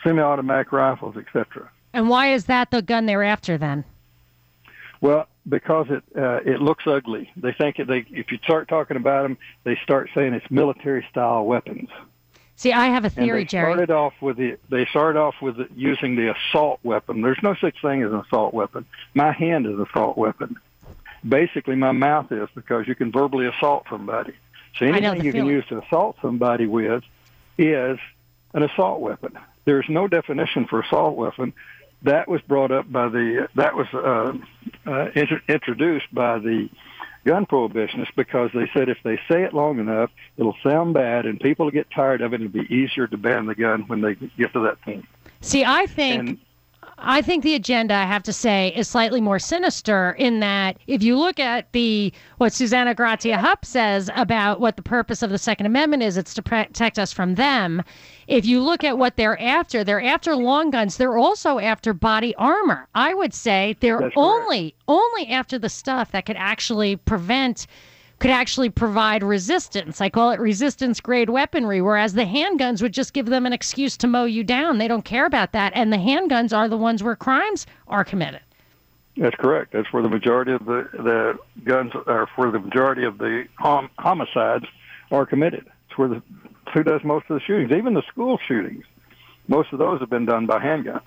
semi-automatic 0.03 0.73
rifles, 0.73 1.17
etc. 1.17 1.71
And 1.93 2.09
why 2.09 2.33
is 2.33 2.47
that 2.47 2.71
the 2.71 2.83
gun 2.83 3.07
they're 3.07 3.25
after 3.25 3.59
then? 3.59 3.85
Well, 5.01 5.29
because 5.49 5.87
it 5.91 6.03
uh, 6.17 6.41
it 6.45 6.61
looks 6.61 6.85
ugly. 6.87 7.31
They 7.37 7.53
think 7.53 7.79
it, 7.79 7.87
they 7.87 8.05
if 8.11 8.31
you 8.33 8.39
start 8.39 8.69
talking 8.69 8.97
about 8.97 9.23
them, 9.23 9.39
they 9.65 9.79
start 9.83 10.11
saying 10.15 10.35
it's 10.35 10.51
military 10.51 11.07
style 11.11 11.45
weapons. 11.45 11.89
See, 12.57 12.73
I 12.73 12.87
have 12.87 13.05
a 13.05 13.11
theory, 13.11 13.43
and 13.43 13.49
they 13.49 13.51
Jerry. 13.51 13.73
Started 13.73 13.91
off 13.93 14.15
with 14.21 14.37
the 14.37 14.59
they 14.69 14.87
started 14.87 15.19
off 15.19 15.37
with 15.41 15.59
the, 15.59 15.69
using 15.77 16.17
the 16.17 16.35
assault 16.35 16.81
weapon. 16.83 17.23
There's 17.23 17.39
no 17.43 17.55
such 17.55 17.81
thing 17.81 18.03
as 18.03 18.11
an 18.11 18.19
assault 18.19 18.53
weapon. 18.53 18.85
My 19.15 19.33
hand 19.33 19.67
is 19.67 19.75
an 19.75 19.83
assault 19.83 20.19
weapon. 20.19 20.57
Basically, 21.27 21.77
my 21.77 21.93
mouth 21.93 22.33
is 22.33 22.49
because 22.55 22.89
you 22.89 22.95
can 22.95 23.13
verbally 23.13 23.47
assault 23.47 23.87
somebody. 23.89 24.35
So 24.77 24.87
anything 24.87 25.25
you 25.25 25.33
feeling. 25.33 25.49
can 25.49 25.57
use 25.57 25.67
to 25.69 25.79
assault 25.83 26.17
somebody 26.23 26.67
with 26.67 27.03
is 27.57 27.99
an 28.55 28.63
assault 28.63 29.01
weapon. 29.01 29.39
There's 29.65 29.87
no 29.89 30.09
definition 30.09 30.67
for 30.67 30.81
assault 30.81 31.17
weapon. 31.17 31.53
That 32.03 32.29
was 32.29 32.41
brought 32.43 32.71
up 32.71 32.91
by 32.91 33.09
the 33.09 33.49
that 33.57 33.75
was 33.75 33.87
uh, 33.93 34.33
uh, 34.89 35.11
int- 35.15 35.43
introduced 35.49 36.07
by 36.15 36.39
the 36.39 36.69
gun 37.25 37.45
prohibitionists 37.45 38.15
because 38.17 38.51
they 38.55 38.71
said 38.73 38.89
if 38.89 38.99
they 39.03 39.17
say 39.29 39.43
it 39.43 39.53
long 39.53 39.81
enough, 39.81 40.11
it'll 40.37 40.57
sound 40.63 40.95
bad 40.95 41.27
and 41.27 41.41
people 41.41 41.67
will 41.67 41.73
get 41.73 41.91
tired 41.91 42.21
of 42.23 42.33
it 42.33 42.41
and 42.41 42.55
it'll 42.55 42.63
be 42.67 42.73
easier 42.75 43.07
to 43.09 43.17
ban 43.17 43.47
the 43.47 43.55
gun 43.55 43.83
when 43.89 44.01
they 44.01 44.15
get 44.15 44.53
to 44.53 44.61
that 44.61 44.81
point. 44.83 45.05
See, 45.41 45.65
I 45.65 45.87
think 45.87 46.19
And- 46.21 46.39
I 47.01 47.23
think 47.23 47.45
the 47.45 47.55
agenda, 47.55 47.95
I 47.95 48.05
have 48.05 48.25
to 48.25 48.33
say, 48.33 48.73
is 48.75 48.89
slightly 48.89 49.21
more 49.21 49.39
sinister 49.39 50.17
in 50.19 50.41
that 50.41 50.79
if 50.87 51.03
you 51.03 51.17
look 51.17 51.39
at 51.39 51.73
the 51.73 52.13
what 52.39 52.53
Susanna 52.53 52.95
Gratia 52.95 53.39
Hupp 53.39 53.65
says 53.65 54.11
about 54.17 54.61
what 54.61 54.77
the 54.77 54.83
purpose 54.83 55.23
of 55.23 55.31
the 55.31 55.39
Second 55.39 55.67
Amendment 55.67 56.03
is, 56.03 56.17
it's 56.17 56.35
to 56.35 56.43
protect 56.43 56.99
us 56.99 57.13
from 57.13 57.37
them. 57.37 57.83
If 58.27 58.45
you 58.45 58.61
look 58.61 58.83
at 58.83 58.99
what 58.99 59.17
they're 59.17 59.41
after, 59.41 59.85
they're 59.85 60.03
after 60.03 60.35
long 60.35 60.71
guns. 60.71 60.97
They're 60.97 61.17
also 61.17 61.59
after 61.59 61.93
body 61.93 62.35
armor. 62.35 62.89
I 62.95 63.15
would 63.15 63.33
say 63.33 63.77
they're 63.81 64.01
That's 64.01 64.15
correct. 64.15 64.19
only 64.19 64.75
only 64.89 65.29
after 65.29 65.59
the 65.59 65.69
stuff 65.69 66.11
that 66.13 66.27
could 66.27 66.37
actually 66.37 66.97
prevent 66.97 67.67
could 68.19 68.31
actually 68.31 68.69
provide 68.71 69.23
resistance. 69.23 70.01
I 70.01 70.09
call 70.09 70.31
it 70.31 70.41
resistance 70.41 71.01
grade 71.01 71.31
weaponry, 71.31 71.81
whereas 71.81 72.15
the 72.15 72.25
handguns 72.25 72.83
would 72.83 72.93
just 72.93 73.13
give 73.13 73.27
them 73.27 73.47
an 73.47 73.53
excuse 73.53 73.97
to 73.99 74.07
mow 74.07 74.25
you 74.25 74.43
down. 74.43 74.79
They 74.79 74.89
don't 74.89 75.05
care 75.05 75.27
about 75.27 75.53
that. 75.53 75.73
And 75.77 75.93
the 75.93 75.99
handguns 75.99 76.57
are 76.57 76.69
the 76.69 76.77
ones 76.77 77.03
where 77.03 77.15
crimes 77.17 77.67
are 77.87 78.05
committed. 78.05 78.41
That's 79.17 79.37
correct. 79.37 79.73
That's 79.73 79.93
where 79.93 80.03
the 80.03 80.09
majority 80.09 80.53
of 80.53 80.65
the 80.65 80.89
the 80.93 81.39
guns 81.65 81.93
are 82.07 82.29
for 82.37 82.51
the 82.51 82.61
majority 82.61 83.05
of 83.05 83.19
the 83.19 83.47
hom- 83.57 83.91
homicides 83.99 84.65
are 85.11 85.27
committed. 85.27 85.67
It's 85.89 85.99
where 85.99 86.09
the 86.09 86.23
who 86.75 86.83
does 86.85 87.03
most 87.03 87.25
of 87.29 87.35
the 87.35 87.41
shootings, 87.41 87.73
even 87.73 87.95
the 87.95 88.03
school 88.09 88.39
shootings. 88.47 88.85
Most 89.49 89.73
of 89.73 89.79
those 89.79 89.99
have 90.01 90.11
been 90.11 90.27
done 90.27 90.47
by 90.47 90.59
handguns. 90.61 91.01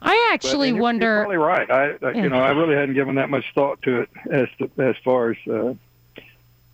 I 0.00 0.30
actually 0.32 0.68
and 0.70 0.76
you're- 0.78 0.82
wonder. 0.82 1.06
You're 1.06 1.22
probably 1.24 1.36
right. 1.36 1.70
I, 1.70 1.84
I 2.06 2.10
Yeah. 2.12 2.22
you 2.24 2.28
know 2.28 2.38
I 2.40 2.50
really 2.50 2.74
hadn't 2.74 2.94
given 2.94 3.14
that 3.16 3.30
much 3.30 3.44
thought 3.54 3.80
to 3.82 4.00
it 4.00 4.08
as 4.30 4.48
to, 4.58 4.70
as 4.82 4.96
far 5.04 5.30
as 5.30 5.36
uh, 5.48 5.74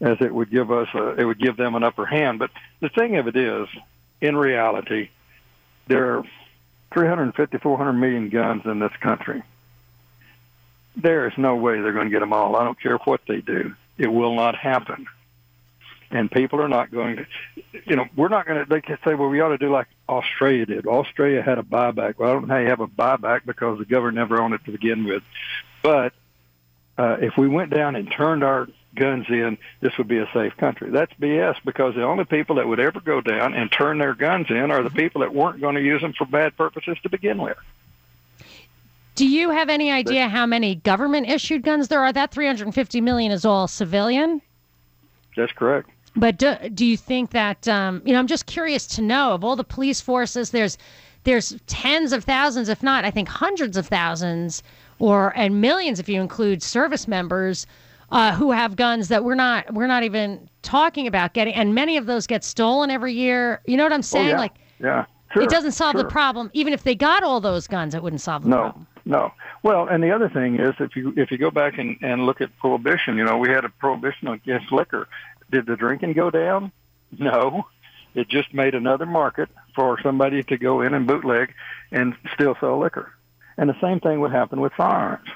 as 0.01 0.17
it 0.21 0.33
would 0.33 0.51
give 0.51 0.71
us 0.71 0.89
a, 0.95 1.21
it 1.21 1.25
would 1.25 1.41
give 1.41 1.57
them 1.57 1.75
an 1.75 1.83
upper 1.83 2.07
hand. 2.07 2.39
But 2.39 2.51
the 2.81 2.89
thing 2.89 3.17
of 3.17 3.27
it 3.27 3.37
is, 3.37 3.69
in 4.21 4.37
reality, 4.37 5.11
there 5.87 6.19
are 6.19 6.25
350, 6.93 7.59
400 7.59 7.93
million 7.93 8.29
guns 8.29 8.63
in 8.65 8.79
this 8.79 8.93
country. 9.01 9.43
There 10.97 11.27
is 11.29 11.35
no 11.37 11.57
way 11.57 11.81
they're 11.81 11.93
going 11.93 12.07
to 12.07 12.11
get 12.11 12.21
them 12.21 12.33
all. 12.33 12.57
I 12.57 12.65
don't 12.65 12.81
care 12.81 12.97
what 12.99 13.21
they 13.29 13.41
do. 13.41 13.75
It 13.97 14.09
will 14.09 14.35
not 14.35 14.57
happen. 14.57 15.07
And 16.11 16.31
people 16.31 16.63
are 16.63 16.69
not 16.69 16.91
going 16.91 17.17
to, 17.17 17.27
you 17.85 17.97
know, 17.97 18.07
we're 18.17 18.29
not 18.29 18.47
going 18.47 18.61
to, 18.61 18.69
they 18.69 18.81
can 18.81 18.97
say, 19.05 19.15
well, 19.15 19.29
we 19.29 19.41
ought 19.41 19.51
to 19.51 19.59
do 19.59 19.71
like 19.71 19.89
Australia 20.09 20.65
did. 20.65 20.87
Australia 20.87 21.43
had 21.43 21.59
a 21.59 21.63
buyback. 21.63 22.15
Well, 22.19 22.31
I 22.31 22.33
don't 22.33 22.49
know 22.49 22.55
how 22.55 22.61
you 22.61 22.69
have 22.69 22.81
a 22.81 22.87
buyback 22.87 23.45
because 23.45 23.79
the 23.79 23.85
government 23.85 24.17
never 24.17 24.41
owned 24.41 24.55
it 24.55 24.65
to 24.65 24.73
begin 24.73 25.05
with. 25.05 25.23
But 25.83 26.15
uh, 26.99 27.17
if 27.21 27.37
we 27.39 27.49
went 27.49 27.71
down 27.71 27.97
and 27.97 28.11
turned 28.11 28.43
our 28.43 28.69
guns 28.95 29.27
in, 29.29 29.57
this 29.81 29.97
would 29.97 30.09
be 30.09 30.19
a 30.19 30.29
safe 30.35 30.57
country. 30.57 30.91
That's 30.91 31.13
BS 31.15 31.57
because 31.65 31.95
the 31.95 32.03
only 32.03 32.25
people 32.25 32.57
that 32.57 32.67
would 32.67 32.81
ever 32.81 33.01
go 33.01 33.21
down 33.21 33.55
and 33.55 33.71
turn 33.71 33.99
their 33.99 34.15
guns 34.15 34.51
in 34.51 34.71
are 34.71 34.83
the 34.83 34.91
people 34.91 35.21
that 35.21 35.33
weren't 35.33 35.61
going 35.61 35.77
to 35.77 35.83
use 35.83 36.03
them 36.03 36.13
for 36.13 36.27
bad 36.27 36.57
purposes 36.57 36.99
to 37.05 37.09
begin 37.09 37.39
with. 37.39 37.57
Do 39.15 39.27
you 39.29 39.51
have 39.51 39.69
any 39.69 39.91
idea 39.91 40.29
how 40.29 40.47
many 40.47 40.77
government 40.77 41.29
issued 41.29 41.63
guns 41.63 41.89
there 41.89 42.01
are? 42.01 42.13
That 42.13 42.31
350 42.31 43.01
million 43.01 43.33
is 43.33 43.45
all 43.45 43.67
civilian. 43.67 44.41
That's 45.37 45.53
correct. 45.53 45.91
But 46.15 46.39
do, 46.39 46.57
do 46.73 46.85
you 46.85 46.97
think 46.97 47.31
that 47.31 47.67
um, 47.69 48.03
you 48.05 48.13
know? 48.13 48.19
I'm 48.19 48.27
just 48.27 48.47
curious 48.47 48.87
to 48.89 49.03
know 49.03 49.33
of 49.33 49.45
all 49.45 49.57
the 49.57 49.65
police 49.65 50.01
forces. 50.01 50.51
There's 50.51 50.79
there's 51.25 51.57
tens 51.67 52.13
of 52.13 52.25
thousands, 52.25 52.69
if 52.69 52.83
not, 52.83 53.05
I 53.05 53.11
think 53.11 53.29
hundreds 53.29 53.77
of 53.77 53.87
thousands, 53.87 54.63
or 54.99 55.33
and 55.37 55.61
millions 55.61 55.99
if 55.99 56.09
you 56.09 56.21
include 56.21 56.63
service 56.63 57.07
members 57.09 57.67
uh, 58.11 58.35
who 58.35 58.51
have 58.53 58.77
guns 58.77 59.09
that 59.09 59.25
we're 59.25 59.35
not 59.35 59.73
we're 59.75 59.87
not 59.87 60.03
even 60.03 60.49
talking 60.63 61.07
about 61.07 61.35
getting. 61.35 61.55
And 61.55 61.75
many 61.75 61.97
of 61.97 62.07
those 62.07 62.27
get 62.27 62.45
stolen 62.45 62.91
every 62.91 63.13
year. 63.13 63.61
You 63.67 63.77
know 63.77 63.85
what 63.85 63.93
I'm 63.93 64.03
saying? 64.03 64.29
oh, 64.29 64.31
yeah. 64.31 64.39
Like 64.39 64.55
yeah. 64.81 65.05
Sure, 65.33 65.43
it 65.43 65.51
doesn't 65.51 65.73
solve 65.73 65.93
sure. 65.93 66.03
the 66.03 66.09
problem. 66.09 66.51
Even 66.55 66.73
if 66.73 66.85
they 66.85 66.95
got 66.95 67.23
all 67.23 67.39
those 67.41 67.67
guns, 67.67 67.95
it 67.95 68.03
wouldn't 68.03 68.23
solve 68.23 68.45
the 68.45 68.49
No, 68.49 68.57
problem. 68.57 68.87
no. 69.05 69.19
No. 69.19 69.33
Well, 69.63 69.89
and 69.89 70.03
the 70.03 70.11
other 70.11 70.29
thing 70.29 70.59
is, 70.59 70.75
if 70.81 70.97
you 70.97 71.13
if 71.17 71.31
you 71.31 71.39
go 71.39 71.51
back 71.51 71.79
and, 71.79 71.97
and 72.03 72.25
look 72.27 72.41
at 72.41 72.57
prohibition, 72.59 73.17
you 73.19 73.25
know, 73.25 73.37
we 73.37 73.49
had 73.49 73.65
a 73.65 73.69
prohibition 73.69 74.29
against 74.29 74.73
liquor. 74.73 75.09
Did 75.51 75.67
the 75.67 75.77
drinking 75.77 76.13
go 76.15 76.31
down? 76.31 76.73
No. 77.19 77.67
It 78.15 78.29
just 78.29 78.53
made 78.53 78.75
another 78.75 79.07
market 79.07 79.49
for 79.75 79.99
somebody 80.03 80.43
to 80.45 80.57
go 80.59 80.81
in 80.81 80.93
and 80.95 81.07
bootleg 81.07 81.55
and 81.93 82.15
still 82.35 82.57
sell 82.61 82.79
liquor. 82.79 83.13
And 83.59 83.69
the 83.69 83.79
same 83.81 83.99
thing 84.01 84.21
would 84.21 84.31
happen 84.31 84.61
with 84.61 84.73
firearms. 84.73 85.29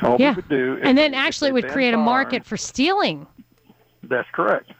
All 0.00 0.16
Yeah. 0.18 0.36
do 0.48 0.78
And 0.82 0.96
then 0.96 1.12
actually 1.12 1.48
they 1.48 1.54
would 1.54 1.68
create 1.68 1.92
a 1.92 1.98
market 1.98 2.46
for 2.46 2.56
stealing. 2.56 3.26
That's 4.04 4.28
correct. 4.30 4.70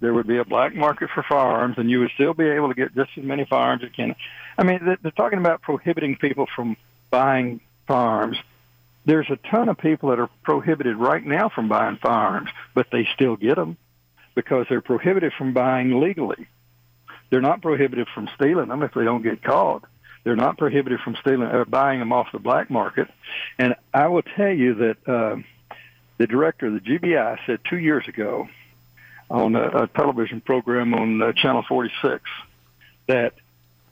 There 0.00 0.12
would 0.12 0.26
be 0.26 0.36
a 0.36 0.44
black 0.44 0.74
market 0.74 1.08
for 1.14 1.22
firearms, 1.22 1.78
and 1.78 1.90
you 1.90 2.00
would 2.00 2.10
still 2.10 2.34
be 2.34 2.46
able 2.46 2.68
to 2.68 2.74
get 2.74 2.94
just 2.94 3.10
as 3.16 3.24
many 3.24 3.46
firearms 3.46 3.82
as 3.82 3.88
you 3.88 3.94
can. 3.94 4.14
I 4.58 4.62
mean, 4.62 4.80
they're, 4.84 4.98
they're 5.00 5.10
talking 5.12 5.38
about 5.38 5.62
prohibiting 5.62 6.16
people 6.16 6.46
from 6.54 6.76
buying 7.08 7.60
firearms. 7.88 8.36
There's 9.06 9.30
a 9.30 9.36
ton 9.36 9.70
of 9.70 9.78
people 9.78 10.10
that 10.10 10.20
are 10.20 10.28
prohibited 10.42 10.96
right 10.98 11.24
now 11.24 11.48
from 11.48 11.68
buying 11.68 11.96
firearms, 11.96 12.50
but 12.74 12.88
they 12.92 13.08
still 13.14 13.36
get 13.36 13.56
them 13.56 13.78
because 14.34 14.66
they're 14.68 14.82
prohibited 14.82 15.32
from 15.32 15.54
buying 15.54 15.98
legally. 15.98 16.46
They're 17.30 17.40
not 17.40 17.62
prohibited 17.62 18.08
from 18.14 18.28
stealing 18.36 18.68
them 18.68 18.82
if 18.82 18.92
they 18.94 19.04
don't 19.04 19.22
get 19.22 19.42
caught. 19.42 19.84
They're 20.24 20.36
not 20.36 20.58
prohibited 20.58 21.00
from 21.00 21.16
stealing 21.20 21.42
or 21.42 21.64
buying 21.64 22.00
them 22.00 22.12
off 22.12 22.32
the 22.32 22.38
black 22.38 22.70
market. 22.70 23.08
And 23.58 23.76
I 23.94 24.08
will 24.08 24.22
tell 24.22 24.50
you 24.50 24.74
that 24.74 25.08
uh, 25.08 25.36
the 26.18 26.26
director 26.26 26.66
of 26.66 26.74
the 26.74 26.80
GBI 26.80 27.38
said 27.46 27.60
two 27.68 27.78
years 27.78 28.08
ago 28.08 28.48
on 29.30 29.54
a, 29.54 29.82
a 29.82 29.86
television 29.88 30.40
program 30.40 30.94
on 30.94 31.22
uh, 31.22 31.32
Channel 31.32 31.64
46 31.68 32.22
that 33.06 33.34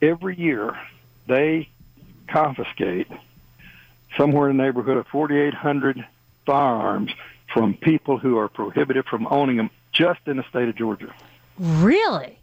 every 0.01 0.39
year 0.39 0.77
they 1.27 1.69
confiscate 2.29 3.09
somewhere 4.17 4.51
in 4.51 4.57
the 4.57 4.63
neighborhood 4.63 4.97
of 4.97 5.07
4,800 5.09 6.05
firearms 6.47 7.13
from 7.53 7.75
people 7.75 8.19
who 8.19 8.39
are 8.39 8.49
prohibited 8.49 9.07
from 9.07 9.27
owning 9.31 9.57
them 9.57 9.71
just 9.93 10.21
in 10.27 10.37
the 10.37 10.45
state 10.49 10.69
of 10.69 10.77
Georgia. 10.77 11.15
Really? 11.59 12.39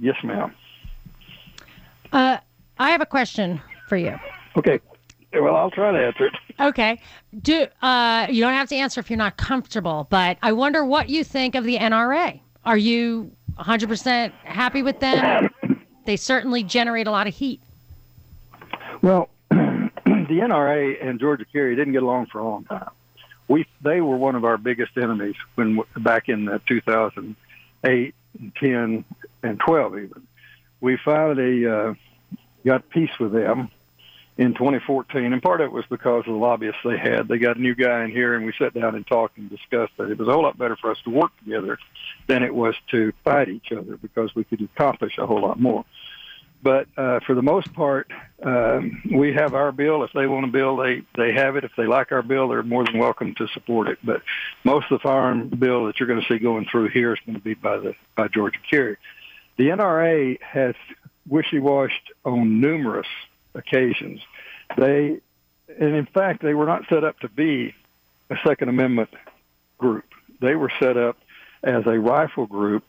Yes, 0.00 0.16
ma'am. 0.22 0.54
Uh, 2.12 2.38
I 2.78 2.90
have 2.90 3.00
a 3.00 3.06
question 3.06 3.60
for 3.88 3.96
you. 3.96 4.18
Okay. 4.56 4.80
Well, 5.32 5.56
I'll 5.56 5.70
try 5.70 5.92
to 5.92 5.98
answer 5.98 6.26
it. 6.26 6.34
Okay. 6.60 7.00
Do 7.42 7.66
uh, 7.82 8.26
you 8.30 8.42
don't 8.42 8.54
have 8.54 8.68
to 8.68 8.76
answer 8.76 9.00
if 9.00 9.10
you're 9.10 9.18
not 9.18 9.36
comfortable, 9.36 10.06
but 10.10 10.38
I 10.42 10.52
wonder 10.52 10.84
what 10.84 11.08
you 11.08 11.22
think 11.22 11.54
of 11.54 11.64
the 11.64 11.76
NRA. 11.76 12.40
Are 12.64 12.78
you 12.78 13.30
100% 13.58 14.32
happy 14.44 14.82
with 14.82 15.00
them? 15.00 15.50
they 16.06 16.16
certainly 16.16 16.62
generate 16.62 17.06
a 17.06 17.10
lot 17.10 17.26
of 17.26 17.34
heat. 17.34 17.60
Well, 19.02 19.28
the 19.50 19.94
NRA 20.04 21.04
and 21.06 21.20
Georgia 21.20 21.44
Carry 21.52 21.76
didn't 21.76 21.92
get 21.92 22.02
along 22.02 22.26
for 22.26 22.38
a 22.38 22.44
long 22.44 22.64
time. 22.64 22.90
We 23.48 23.66
they 23.82 24.00
were 24.02 24.16
one 24.16 24.34
of 24.34 24.44
our 24.44 24.58
biggest 24.58 24.96
enemies 24.98 25.34
when 25.54 25.80
back 25.96 26.28
in 26.28 26.44
the 26.44 26.60
2008, 26.68 28.14
and 28.38 28.54
10, 28.56 29.04
and 29.42 29.58
12 29.60 29.98
even. 29.98 30.26
We 30.80 30.98
finally 31.04 31.66
uh, 31.66 31.94
got 32.64 32.88
peace 32.90 33.10
with 33.18 33.32
them, 33.32 33.70
in 34.38 34.54
2014, 34.54 35.32
and 35.32 35.42
part 35.42 35.60
of 35.60 35.66
it 35.66 35.72
was 35.72 35.84
because 35.90 36.20
of 36.20 36.32
the 36.32 36.38
lobbyists 36.38 36.80
they 36.84 36.96
had. 36.96 37.26
They 37.26 37.38
got 37.38 37.56
a 37.56 37.60
new 37.60 37.74
guy 37.74 38.04
in 38.04 38.12
here, 38.12 38.34
and 38.34 38.46
we 38.46 38.52
sat 38.56 38.72
down 38.72 38.94
and 38.94 39.04
talked 39.04 39.36
and 39.36 39.50
discussed 39.50 39.92
that 39.98 40.10
it 40.10 40.16
was 40.16 40.28
a 40.28 40.32
whole 40.32 40.44
lot 40.44 40.56
better 40.56 40.76
for 40.76 40.92
us 40.92 40.98
to 41.02 41.10
work 41.10 41.32
together 41.40 41.76
than 42.28 42.44
it 42.44 42.54
was 42.54 42.76
to 42.92 43.12
fight 43.24 43.48
each 43.48 43.72
other 43.72 43.96
because 43.96 44.32
we 44.36 44.44
could 44.44 44.62
accomplish 44.62 45.18
a 45.18 45.26
whole 45.26 45.42
lot 45.42 45.58
more. 45.58 45.84
But 46.62 46.86
uh, 46.96 47.20
for 47.26 47.34
the 47.34 47.42
most 47.42 47.72
part, 47.72 48.12
um, 48.42 49.02
we 49.12 49.32
have 49.32 49.54
our 49.54 49.72
bill. 49.72 50.04
If 50.04 50.12
they 50.12 50.26
want 50.26 50.44
a 50.44 50.48
bill, 50.48 50.76
they 50.76 51.02
they 51.16 51.32
have 51.32 51.56
it. 51.56 51.62
If 51.62 51.70
they 51.76 51.86
like 51.86 52.10
our 52.10 52.22
bill, 52.22 52.48
they're 52.48 52.64
more 52.64 52.84
than 52.84 52.98
welcome 52.98 53.34
to 53.36 53.46
support 53.48 53.88
it. 53.88 53.98
But 54.02 54.22
most 54.64 54.90
of 54.90 54.98
the 54.98 55.02
firearm 55.02 55.50
bill 55.50 55.86
that 55.86 56.00
you're 56.00 56.08
going 56.08 56.20
to 56.20 56.26
see 56.26 56.40
going 56.40 56.66
through 56.70 56.88
here 56.88 57.12
is 57.12 57.20
going 57.24 57.36
to 57.36 57.42
be 57.42 57.54
by 57.54 57.78
the 57.78 57.94
by 58.16 58.26
Georgia 58.26 58.58
Carry. 58.68 58.96
The 59.58 59.68
NRA 59.68 60.40
has 60.40 60.74
wishy-washed 61.28 62.12
on 62.24 62.60
numerous 62.60 63.08
occasions. 63.54 64.20
They, 64.76 65.20
and 65.78 65.94
in 65.94 66.06
fact, 66.06 66.42
they 66.42 66.54
were 66.54 66.66
not 66.66 66.84
set 66.88 67.04
up 67.04 67.18
to 67.20 67.28
be 67.28 67.74
a 68.30 68.36
Second 68.46 68.68
Amendment 68.68 69.10
group. 69.76 70.04
They 70.40 70.54
were 70.54 70.70
set 70.78 70.96
up 70.96 71.18
as 71.62 71.84
a 71.86 71.98
rifle 71.98 72.46
group 72.46 72.84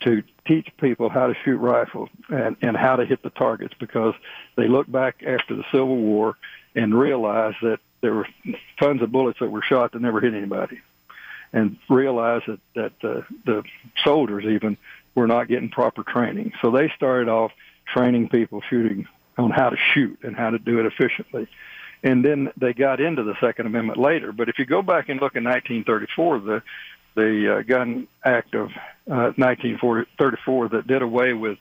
to 0.00 0.22
teach 0.46 0.68
people 0.80 1.10
how 1.10 1.26
to 1.26 1.34
shoot 1.44 1.58
rifles 1.58 2.08
and, 2.30 2.56
and 2.62 2.74
how 2.74 2.96
to 2.96 3.04
hit 3.04 3.22
the 3.22 3.30
targets 3.30 3.74
because 3.78 4.14
they 4.56 4.66
look 4.66 4.90
back 4.90 5.22
after 5.26 5.54
the 5.54 5.64
Civil 5.70 5.96
War 5.96 6.36
and 6.74 6.98
realized 6.98 7.58
that 7.62 7.80
there 8.00 8.14
were 8.14 8.28
tons 8.80 9.02
of 9.02 9.12
bullets 9.12 9.40
that 9.40 9.50
were 9.50 9.62
shot 9.62 9.92
that 9.92 10.00
never 10.00 10.20
hit 10.20 10.34
anybody 10.34 10.80
and 11.52 11.76
realized 11.88 12.46
that, 12.46 12.60
that 12.74 12.92
uh, 13.02 13.22
the 13.44 13.62
soldiers 14.02 14.44
even 14.44 14.76
were 15.14 15.26
not 15.26 15.48
getting 15.48 15.68
proper 15.68 16.02
training. 16.02 16.52
So 16.60 16.70
they 16.70 16.90
started 16.96 17.28
off 17.28 17.52
training 17.86 18.28
people 18.28 18.62
shooting 18.68 19.06
on 19.38 19.50
how 19.50 19.70
to 19.70 19.76
shoot 19.76 20.18
and 20.22 20.36
how 20.36 20.50
to 20.50 20.58
do 20.58 20.80
it 20.80 20.86
efficiently. 20.86 21.48
And 22.02 22.24
then 22.24 22.52
they 22.56 22.74
got 22.74 23.00
into 23.00 23.22
the 23.22 23.34
Second 23.40 23.66
Amendment 23.66 23.98
later. 23.98 24.32
But 24.32 24.48
if 24.48 24.58
you 24.58 24.66
go 24.66 24.82
back 24.82 25.08
and 25.08 25.20
look 25.20 25.36
in 25.36 25.44
1934, 25.44 26.38
the 26.40 26.62
the 27.16 27.58
uh, 27.58 27.62
Gun 27.62 28.08
Act 28.24 28.54
of 28.56 28.70
uh, 29.08 29.32
1934 29.36 30.68
that 30.70 30.86
did 30.86 31.00
away 31.00 31.32
with 31.32 31.58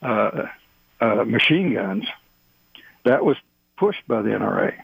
uh, 0.00 0.44
uh, 1.00 1.24
machine 1.24 1.74
guns, 1.74 2.06
that 3.04 3.24
was 3.24 3.36
pushed 3.76 4.06
by 4.06 4.22
the 4.22 4.30
NRA. 4.30 4.74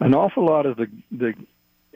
An 0.00 0.14
awful 0.14 0.46
lot 0.46 0.66
of 0.66 0.76
the 0.76 0.88
the 1.12 1.34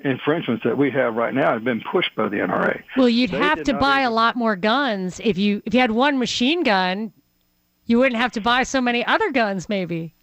infringements 0.05 0.65
that 0.65 0.77
we 0.77 0.91
have 0.91 1.15
right 1.15 1.35
now 1.35 1.53
have 1.53 1.65
been 1.65 1.81
pushed 1.81 2.15
by 2.15 2.29
the 2.29 2.37
NRA. 2.37 2.83
Well, 2.97 3.09
you'd 3.09 3.31
they 3.31 3.39
have 3.39 3.63
to 3.65 3.75
buy 3.75 4.01
even... 4.01 4.13
a 4.13 4.15
lot 4.15 4.37
more 4.37 4.57
guns 4.57 5.21
if 5.23 5.39
you 5.39 5.63
if 5.65 5.75
you 5.75 5.81
had 5.81 5.91
one 5.91 6.19
machine 6.19 6.63
gun. 6.63 7.13
You 7.87 7.99
wouldn't 7.99 8.21
have 8.21 8.33
to 8.33 8.41
buy 8.41 8.63
so 8.63 8.81
many 8.81 9.05
other 9.05 9.33
guns, 9.33 9.69
maybe. 9.69 10.15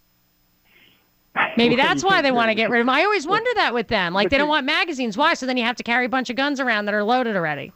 Maybe 1.56 1.76
that's 1.76 2.02
why 2.02 2.22
they 2.22 2.32
want 2.32 2.48
to 2.48 2.54
get 2.54 2.70
rid 2.70 2.80
of 2.80 2.86
them. 2.86 2.94
I 2.94 3.04
always 3.04 3.26
wonder 3.26 3.50
that 3.56 3.72
with 3.72 3.88
them. 3.88 4.14
Like 4.14 4.30
they 4.30 4.38
don't 4.38 4.48
want 4.48 4.66
magazines. 4.66 5.16
Why? 5.16 5.34
So 5.34 5.46
then 5.46 5.56
you 5.56 5.64
have 5.64 5.76
to 5.76 5.82
carry 5.82 6.06
a 6.06 6.08
bunch 6.08 6.30
of 6.30 6.36
guns 6.36 6.58
around 6.58 6.86
that 6.86 6.94
are 6.94 7.04
loaded 7.04 7.36
already. 7.36 7.72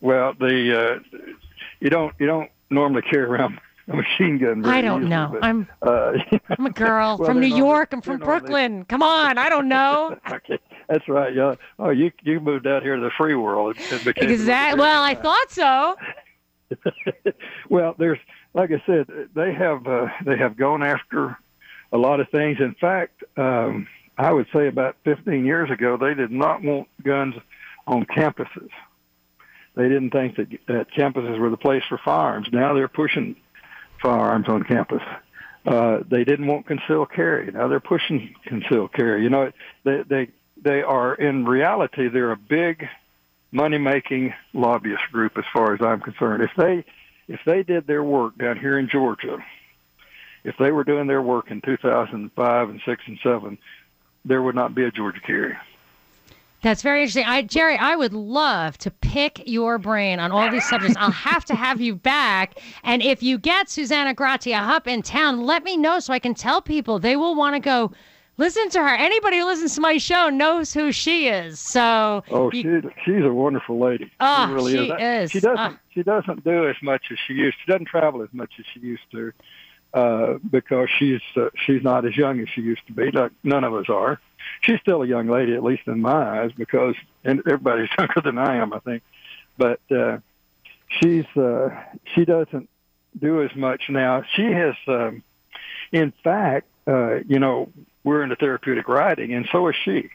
Well, 0.00 0.34
the 0.38 1.00
uh, 1.12 1.18
you 1.80 1.90
don't 1.90 2.14
you 2.18 2.26
don't 2.26 2.50
normally 2.70 3.02
carry 3.02 3.24
around 3.24 3.60
a 3.88 3.96
machine 3.96 4.38
gun. 4.38 4.64
I 4.64 4.80
don't 4.80 5.02
easily, 5.02 5.10
know. 5.10 5.28
But, 5.32 5.44
I'm 5.44 5.68
uh, 5.82 6.12
I'm 6.58 6.66
a 6.66 6.70
girl 6.70 7.18
well, 7.18 7.28
from 7.28 7.40
New 7.40 7.54
York. 7.54 7.92
I'm 7.92 8.02
from 8.02 8.18
Brooklyn. 8.18 8.84
Come 8.86 9.02
on, 9.02 9.38
I 9.38 9.48
don't 9.48 9.68
know. 9.68 10.18
okay, 10.30 10.58
that's 10.88 11.08
right. 11.08 11.34
Yeah. 11.34 11.54
Oh, 11.78 11.90
you 11.90 12.12
you 12.22 12.40
moved 12.40 12.66
out 12.66 12.82
here 12.82 12.96
to 12.96 13.02
the 13.02 13.10
free 13.16 13.34
world. 13.34 13.76
Exactly. 14.16 14.80
Well, 14.80 15.02
I 15.02 15.14
thought 15.14 15.50
so. 15.50 15.96
well, 17.68 17.94
there's 17.98 18.18
like 18.54 18.70
I 18.70 18.82
said, 18.86 19.06
they 19.34 19.52
have 19.52 19.86
uh, 19.86 20.08
they 20.24 20.36
have 20.36 20.56
gone 20.56 20.82
after 20.82 21.38
a 21.92 21.98
lot 21.98 22.20
of 22.20 22.28
things. 22.30 22.58
In 22.60 22.74
fact, 22.74 23.22
um, 23.36 23.86
I 24.18 24.32
would 24.32 24.46
say 24.52 24.66
about 24.66 24.96
15 25.04 25.44
years 25.44 25.70
ago, 25.70 25.96
they 25.96 26.14
did 26.14 26.30
not 26.30 26.62
want 26.62 26.88
guns 27.02 27.34
on 27.86 28.04
campuses. 28.06 28.70
They 29.74 29.88
didn't 29.88 30.10
think 30.10 30.36
that, 30.36 30.48
that 30.68 30.90
campuses 30.90 31.38
were 31.38 31.50
the 31.50 31.58
place 31.58 31.82
for 31.88 31.98
firearms. 31.98 32.48
Now 32.50 32.72
they're 32.72 32.88
pushing 32.88 33.36
firearms 34.02 34.48
on 34.48 34.64
campus. 34.64 35.02
Uh, 35.66 35.98
they 36.08 36.24
didn't 36.24 36.46
want 36.46 36.66
concealed 36.66 37.10
carry. 37.12 37.50
Now 37.50 37.68
they're 37.68 37.80
pushing 37.80 38.34
concealed 38.44 38.92
carry. 38.92 39.22
You 39.22 39.30
know, 39.30 39.52
they 39.84 40.02
they 40.08 40.28
they 40.62 40.82
are 40.82 41.14
in 41.14 41.44
reality 41.44 42.08
they're 42.08 42.32
a 42.32 42.36
big 42.36 42.88
money 43.52 43.78
making 43.78 44.34
lobbyist 44.52 45.04
group 45.12 45.38
as 45.38 45.44
far 45.52 45.74
as 45.74 45.80
I'm 45.80 46.00
concerned. 46.00 46.42
If 46.42 46.50
they 46.56 46.84
if 47.28 47.40
they 47.44 47.62
did 47.62 47.86
their 47.86 48.02
work 48.02 48.38
down 48.38 48.58
here 48.58 48.78
in 48.78 48.88
Georgia 48.88 49.38
if 50.46 50.56
they 50.58 50.70
were 50.70 50.84
doing 50.84 51.08
their 51.08 51.20
work 51.20 51.50
in 51.50 51.60
2005 51.60 52.70
and 52.70 52.80
6 52.86 53.02
and 53.06 53.18
7, 53.20 53.58
there 54.24 54.40
would 54.42 54.54
not 54.54 54.76
be 54.76 54.84
a 54.84 54.92
Georgia 54.92 55.20
carry. 55.20 55.56
That's 56.62 56.82
very 56.82 57.00
interesting. 57.00 57.26
I, 57.26 57.42
Jerry, 57.42 57.76
I 57.76 57.96
would 57.96 58.12
love 58.12 58.78
to 58.78 58.90
pick 58.90 59.42
your 59.46 59.76
brain 59.76 60.20
on 60.20 60.30
all 60.30 60.48
these 60.50 60.66
subjects. 60.68 60.96
I'll 60.98 61.10
have 61.10 61.44
to 61.46 61.54
have 61.54 61.80
you 61.80 61.96
back. 61.96 62.60
And 62.84 63.02
if 63.02 63.22
you 63.22 63.38
get 63.38 63.68
Susanna 63.68 64.14
Gratia 64.14 64.58
Hupp 64.58 64.86
in 64.86 65.02
town, 65.02 65.44
let 65.44 65.64
me 65.64 65.76
know 65.76 65.98
so 65.98 66.12
I 66.12 66.18
can 66.20 66.34
tell 66.34 66.62
people. 66.62 66.98
They 67.00 67.16
will 67.16 67.34
want 67.34 67.54
to 67.56 67.60
go 67.60 67.92
listen 68.36 68.68
to 68.70 68.80
her. 68.80 68.94
Anybody 68.94 69.38
who 69.38 69.46
listens 69.46 69.74
to 69.76 69.80
my 69.80 69.98
show 69.98 70.28
knows 70.28 70.72
who 70.72 70.92
she 70.92 71.28
is. 71.28 71.58
So 71.60 72.22
Oh, 72.30 72.50
you, 72.52 72.82
she, 72.82 72.88
she's 73.04 73.24
a 73.24 73.32
wonderful 73.32 73.78
lady. 73.78 74.10
Oh, 74.20 74.46
she 74.46 74.52
really 74.54 74.72
she 74.72 74.92
is. 74.92 75.24
is. 75.24 75.30
She 75.32 75.40
doesn't 75.40 75.58
uh, 75.58 75.76
she 75.90 76.02
doesn't 76.02 76.44
do 76.44 76.68
as 76.68 76.76
much 76.82 77.06
as 77.10 77.18
she 77.26 77.34
used. 77.34 77.56
To 77.58 77.62
she 77.64 77.72
doesn't 77.72 77.86
travel 77.86 78.22
as 78.22 78.28
much 78.32 78.52
as 78.58 78.64
she 78.72 78.80
used 78.80 79.10
to 79.12 79.32
uh, 79.94 80.34
because 80.50 80.88
she's 80.98 81.22
uh, 81.36 81.48
she's 81.64 81.82
not 81.82 82.04
as 82.04 82.16
young 82.16 82.40
as 82.40 82.48
she 82.48 82.60
used 82.60 82.86
to 82.86 82.92
be. 82.92 83.10
Like 83.10 83.32
none 83.42 83.64
of 83.64 83.74
us 83.74 83.86
are. 83.88 84.20
She's 84.60 84.80
still 84.80 85.02
a 85.02 85.06
young 85.06 85.26
lady, 85.28 85.54
at 85.54 85.64
least 85.64 85.86
in 85.86 86.00
my 86.00 86.40
eyes, 86.42 86.52
because 86.56 86.94
and 87.24 87.40
everybody's 87.46 87.88
younger 87.98 88.20
than 88.22 88.38
I 88.38 88.56
am, 88.56 88.72
I 88.72 88.78
think. 88.80 89.02
But 89.58 89.80
uh, 89.90 90.18
she's 90.88 91.24
uh, 91.36 91.70
she 92.14 92.24
doesn't 92.24 92.68
do 93.18 93.42
as 93.42 93.54
much 93.56 93.84
now. 93.88 94.22
She 94.34 94.44
has, 94.44 94.74
um, 94.86 95.22
in 95.90 96.12
fact, 96.22 96.66
uh, 96.86 97.16
you 97.26 97.38
know, 97.38 97.70
we're 98.06 98.22
into 98.22 98.36
therapeutic 98.36 98.88
riding, 98.88 99.34
and 99.34 99.46
so 99.50 99.68
is 99.68 99.74
she. 99.84 100.08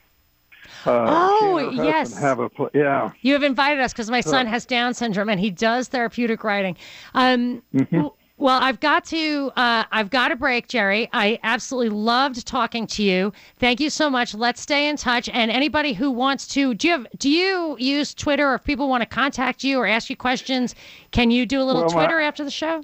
Uh, 0.85 1.05
oh 1.07 1.69
yes, 1.73 2.17
have 2.17 2.39
a 2.39 2.49
pl- 2.49 2.69
yeah. 2.73 3.11
You 3.21 3.33
have 3.33 3.43
invited 3.43 3.81
us 3.81 3.91
because 3.91 4.09
my 4.09 4.21
son 4.21 4.47
has 4.47 4.65
Down 4.65 4.93
syndrome 4.93 5.29
and 5.29 5.39
he 5.39 5.51
does 5.51 5.89
therapeutic 5.89 6.43
riding. 6.43 6.77
Um, 7.13 7.61
mm-hmm. 7.75 8.07
Well, 8.37 8.59
I've 8.59 8.79
got 8.79 9.03
to 9.05 9.51
uh, 9.57 9.83
I've 9.91 10.09
got 10.09 10.31
a 10.31 10.35
break, 10.37 10.69
Jerry. 10.69 11.09
I 11.11 11.37
absolutely 11.43 11.89
loved 11.89 12.47
talking 12.47 12.87
to 12.87 13.03
you. 13.03 13.33
Thank 13.59 13.81
you 13.81 13.89
so 13.89 14.09
much. 14.09 14.33
Let's 14.33 14.61
stay 14.61 14.87
in 14.87 14.95
touch. 14.95 15.29
And 15.29 15.51
anybody 15.51 15.93
who 15.93 16.09
wants 16.09 16.47
to, 16.47 16.73
do 16.73 16.87
you 16.87 16.93
have, 16.93 17.07
do 17.17 17.29
you 17.29 17.75
use 17.77 18.13
Twitter? 18.13 18.51
Or 18.51 18.55
if 18.55 18.63
people 18.63 18.87
want 18.87 19.01
to 19.01 19.05
contact 19.05 19.63
you 19.63 19.77
or 19.77 19.85
ask 19.85 20.09
you 20.09 20.15
questions, 20.15 20.73
can 21.11 21.29
you 21.29 21.45
do 21.45 21.61
a 21.61 21.65
little 21.65 21.81
well, 21.81 21.91
Twitter 21.91 22.17
my, 22.17 22.23
after 22.23 22.43
the 22.43 22.49
show? 22.49 22.83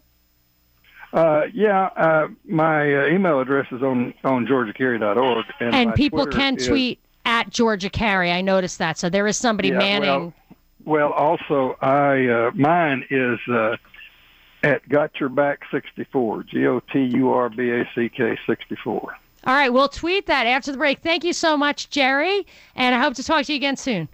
Uh, 1.14 1.44
yeah, 1.54 1.86
uh, 1.96 2.28
my 2.46 2.94
uh, 2.94 3.08
email 3.08 3.40
address 3.40 3.68
is 3.72 3.82
on 3.82 4.14
on 4.24 4.46
georgiacarry.org, 4.46 5.46
and, 5.60 5.74
and 5.74 5.94
people 5.94 6.24
Twitter 6.24 6.38
can 6.38 6.58
is, 6.58 6.68
tweet 6.68 7.00
at 7.26 7.50
Georgia 7.50 7.90
Carry. 7.90 8.32
I 8.32 8.42
noticed 8.42 8.78
that. 8.80 8.98
So 8.98 9.10
there 9.10 9.26
is 9.28 9.38
somebody 9.38 9.70
yeah, 9.70 9.78
manning. 9.78 10.10
Well, 10.10 10.34
well, 10.86 11.12
also, 11.14 11.78
I 11.82 12.28
uh, 12.28 12.52
mine 12.56 13.06
is 13.10 13.40
uh, 13.50 13.78
at 14.64 14.88
Got 14.90 15.20
Your 15.20 15.30
Back 15.30 15.62
64, 15.72 16.44
G 16.44 16.68
O 16.68 16.80
T 16.92 17.00
U 17.00 17.32
R 17.32 17.50
B 17.50 17.70
A 17.72 17.90
C 17.96 18.10
K 18.10 18.38
64. 18.46 19.18
All 19.46 19.54
right, 19.54 19.70
we'll 19.70 19.88
tweet 19.88 20.26
that 20.26 20.46
after 20.46 20.72
the 20.72 20.78
break. 20.78 21.00
Thank 21.00 21.24
you 21.24 21.34
so 21.34 21.56
much, 21.56 21.90
Jerry, 21.90 22.46
and 22.76 22.94
I 22.94 23.00
hope 23.00 23.14
to 23.16 23.24
talk 23.24 23.46
to 23.46 23.54
you 23.54 23.58
again 23.58 23.78
soon. 23.78 24.10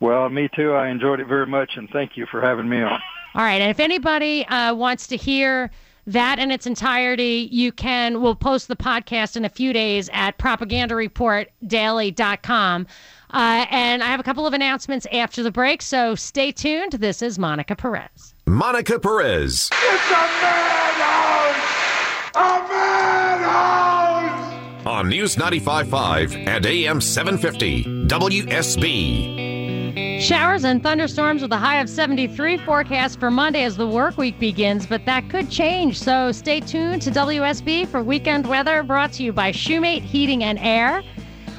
Well, 0.00 0.28
me 0.28 0.48
too. 0.54 0.72
I 0.72 0.88
enjoyed 0.88 1.20
it 1.20 1.26
very 1.26 1.46
much, 1.46 1.72
and 1.76 1.88
thank 1.90 2.16
you 2.16 2.26
for 2.26 2.40
having 2.40 2.68
me 2.68 2.82
on. 2.82 3.00
All 3.34 3.42
right, 3.42 3.60
and 3.60 3.70
if 3.70 3.80
anybody 3.80 4.46
uh, 4.46 4.74
wants 4.74 5.06
to 5.08 5.16
hear 5.16 5.70
that 6.06 6.38
in 6.38 6.50
its 6.50 6.66
entirety, 6.66 7.48
you 7.50 7.72
can, 7.72 8.20
we'll 8.20 8.34
post 8.34 8.68
the 8.68 8.76
podcast 8.76 9.36
in 9.36 9.44
a 9.44 9.48
few 9.48 9.72
days 9.72 10.10
at 10.12 10.36
propagandareportdaily.com. 10.38 12.86
Uh, 13.32 13.64
and 13.70 14.02
I 14.02 14.06
have 14.06 14.18
a 14.20 14.24
couple 14.24 14.46
of 14.46 14.54
announcements 14.54 15.06
after 15.12 15.42
the 15.42 15.50
break, 15.50 15.82
so 15.82 16.14
stay 16.14 16.52
tuned. 16.52 16.92
This 16.92 17.20
is 17.22 17.38
Monica 17.38 17.76
Perez. 17.76 18.34
Monica 18.46 18.98
Perez. 18.98 19.68
It's 19.72 20.10
a 20.10 20.28
madhouse! 20.42 21.56
A 22.34 22.68
madhouse! 22.68 24.86
On 24.86 25.08
News 25.08 25.36
95.5 25.36 26.46
and 26.48 26.66
AM 26.66 27.00
750, 27.00 27.84
WSB. 28.08 29.49
Showers 30.20 30.64
and 30.64 30.82
thunderstorms 30.82 31.42
with 31.42 31.52
a 31.52 31.56
high 31.56 31.80
of 31.80 31.88
73 31.88 32.58
forecast 32.58 33.18
for 33.18 33.30
Monday 33.30 33.64
as 33.64 33.76
the 33.76 33.86
work 33.86 34.16
week 34.16 34.38
begins, 34.38 34.86
but 34.86 35.04
that 35.06 35.28
could 35.28 35.50
change. 35.50 35.98
So 35.98 36.30
stay 36.32 36.60
tuned 36.60 37.02
to 37.02 37.10
WSB 37.10 37.88
for 37.88 38.02
weekend 38.02 38.46
weather 38.46 38.82
brought 38.82 39.12
to 39.14 39.22
you 39.22 39.32
by 39.32 39.52
Shoemate 39.52 40.02
Heating 40.02 40.44
and 40.44 40.58
Air. 40.58 41.02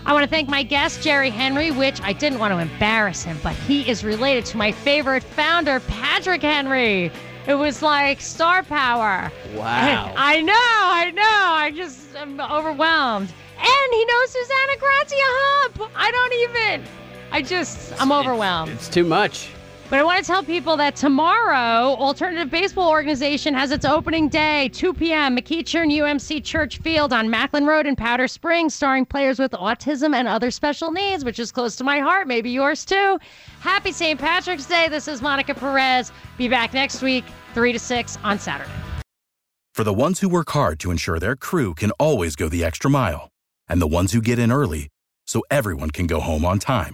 I 0.05 0.13
want 0.13 0.23
to 0.23 0.29
thank 0.29 0.49
my 0.49 0.63
guest, 0.63 1.01
Jerry 1.01 1.29
Henry, 1.29 1.71
which 1.71 2.01
I 2.01 2.13
didn't 2.13 2.39
want 2.39 2.53
to 2.53 2.59
embarrass 2.59 3.23
him, 3.23 3.37
but 3.43 3.53
he 3.53 3.87
is 3.89 4.03
related 4.03 4.45
to 4.45 4.57
my 4.57 4.71
favorite 4.71 5.23
founder, 5.23 5.79
Patrick 5.81 6.41
Henry. 6.41 7.11
It 7.47 7.55
was 7.55 7.81
like 7.81 8.21
star 8.21 8.63
power. 8.63 9.31
Wow. 9.55 10.13
I 10.17 10.41
know, 10.41 10.53
I 10.55 11.11
know. 11.11 11.23
I 11.23 11.71
just 11.75 12.15
am 12.15 12.39
overwhelmed. 12.39 13.33
And 13.57 13.93
he 13.93 14.05
knows 14.05 14.29
Susanna 14.29 14.77
Gratia 14.79 15.15
Hupp. 15.17 15.91
I 15.95 16.11
don't 16.11 16.33
even. 16.33 17.00
I 17.31 17.41
just, 17.41 17.93
I'm 18.01 18.11
overwhelmed. 18.11 18.71
It's 18.71 18.89
too 18.89 19.05
much. 19.05 19.49
But 19.89 19.99
I 19.99 20.03
want 20.03 20.23
to 20.23 20.25
tell 20.25 20.41
people 20.41 20.77
that 20.77 20.95
tomorrow, 20.95 21.95
Alternative 21.95 22.49
Baseball 22.49 22.89
Organization 22.89 23.53
has 23.53 23.71
its 23.71 23.83
opening 23.83 24.29
day, 24.29 24.69
2 24.69 24.93
p.m., 24.93 25.35
McEachern 25.35 25.91
UMC 25.91 26.43
Church 26.45 26.77
Field 26.77 27.11
on 27.11 27.27
Macland 27.27 27.67
Road 27.67 27.85
in 27.85 27.97
Powder 27.97 28.29
Springs, 28.29 28.73
starring 28.73 29.05
players 29.05 29.37
with 29.37 29.51
autism 29.51 30.15
and 30.15 30.29
other 30.29 30.49
special 30.49 30.91
needs, 30.91 31.25
which 31.25 31.39
is 31.39 31.51
close 31.51 31.75
to 31.75 31.83
my 31.83 31.99
heart, 31.99 32.25
maybe 32.25 32.49
yours 32.49 32.85
too. 32.85 33.19
Happy 33.59 33.91
St. 33.91 34.17
Patrick's 34.17 34.65
Day. 34.65 34.87
This 34.87 35.09
is 35.09 35.21
Monica 35.21 35.53
Perez. 35.53 36.13
Be 36.37 36.47
back 36.47 36.73
next 36.73 37.01
week, 37.01 37.25
3 37.53 37.73
to 37.73 37.79
6 37.79 38.17
on 38.23 38.39
Saturday. 38.39 38.71
For 39.73 39.83
the 39.83 39.93
ones 39.93 40.21
who 40.21 40.29
work 40.29 40.51
hard 40.51 40.79
to 40.81 40.91
ensure 40.91 41.19
their 41.19 41.35
crew 41.35 41.73
can 41.73 41.91
always 41.91 42.37
go 42.37 42.47
the 42.47 42.63
extra 42.63 42.89
mile, 42.89 43.29
and 43.67 43.81
the 43.81 43.87
ones 43.87 44.13
who 44.13 44.21
get 44.21 44.39
in 44.39 44.53
early 44.53 44.87
so 45.27 45.43
everyone 45.49 45.91
can 45.91 46.07
go 46.07 46.19
home 46.21 46.45
on 46.45 46.59
time, 46.59 46.93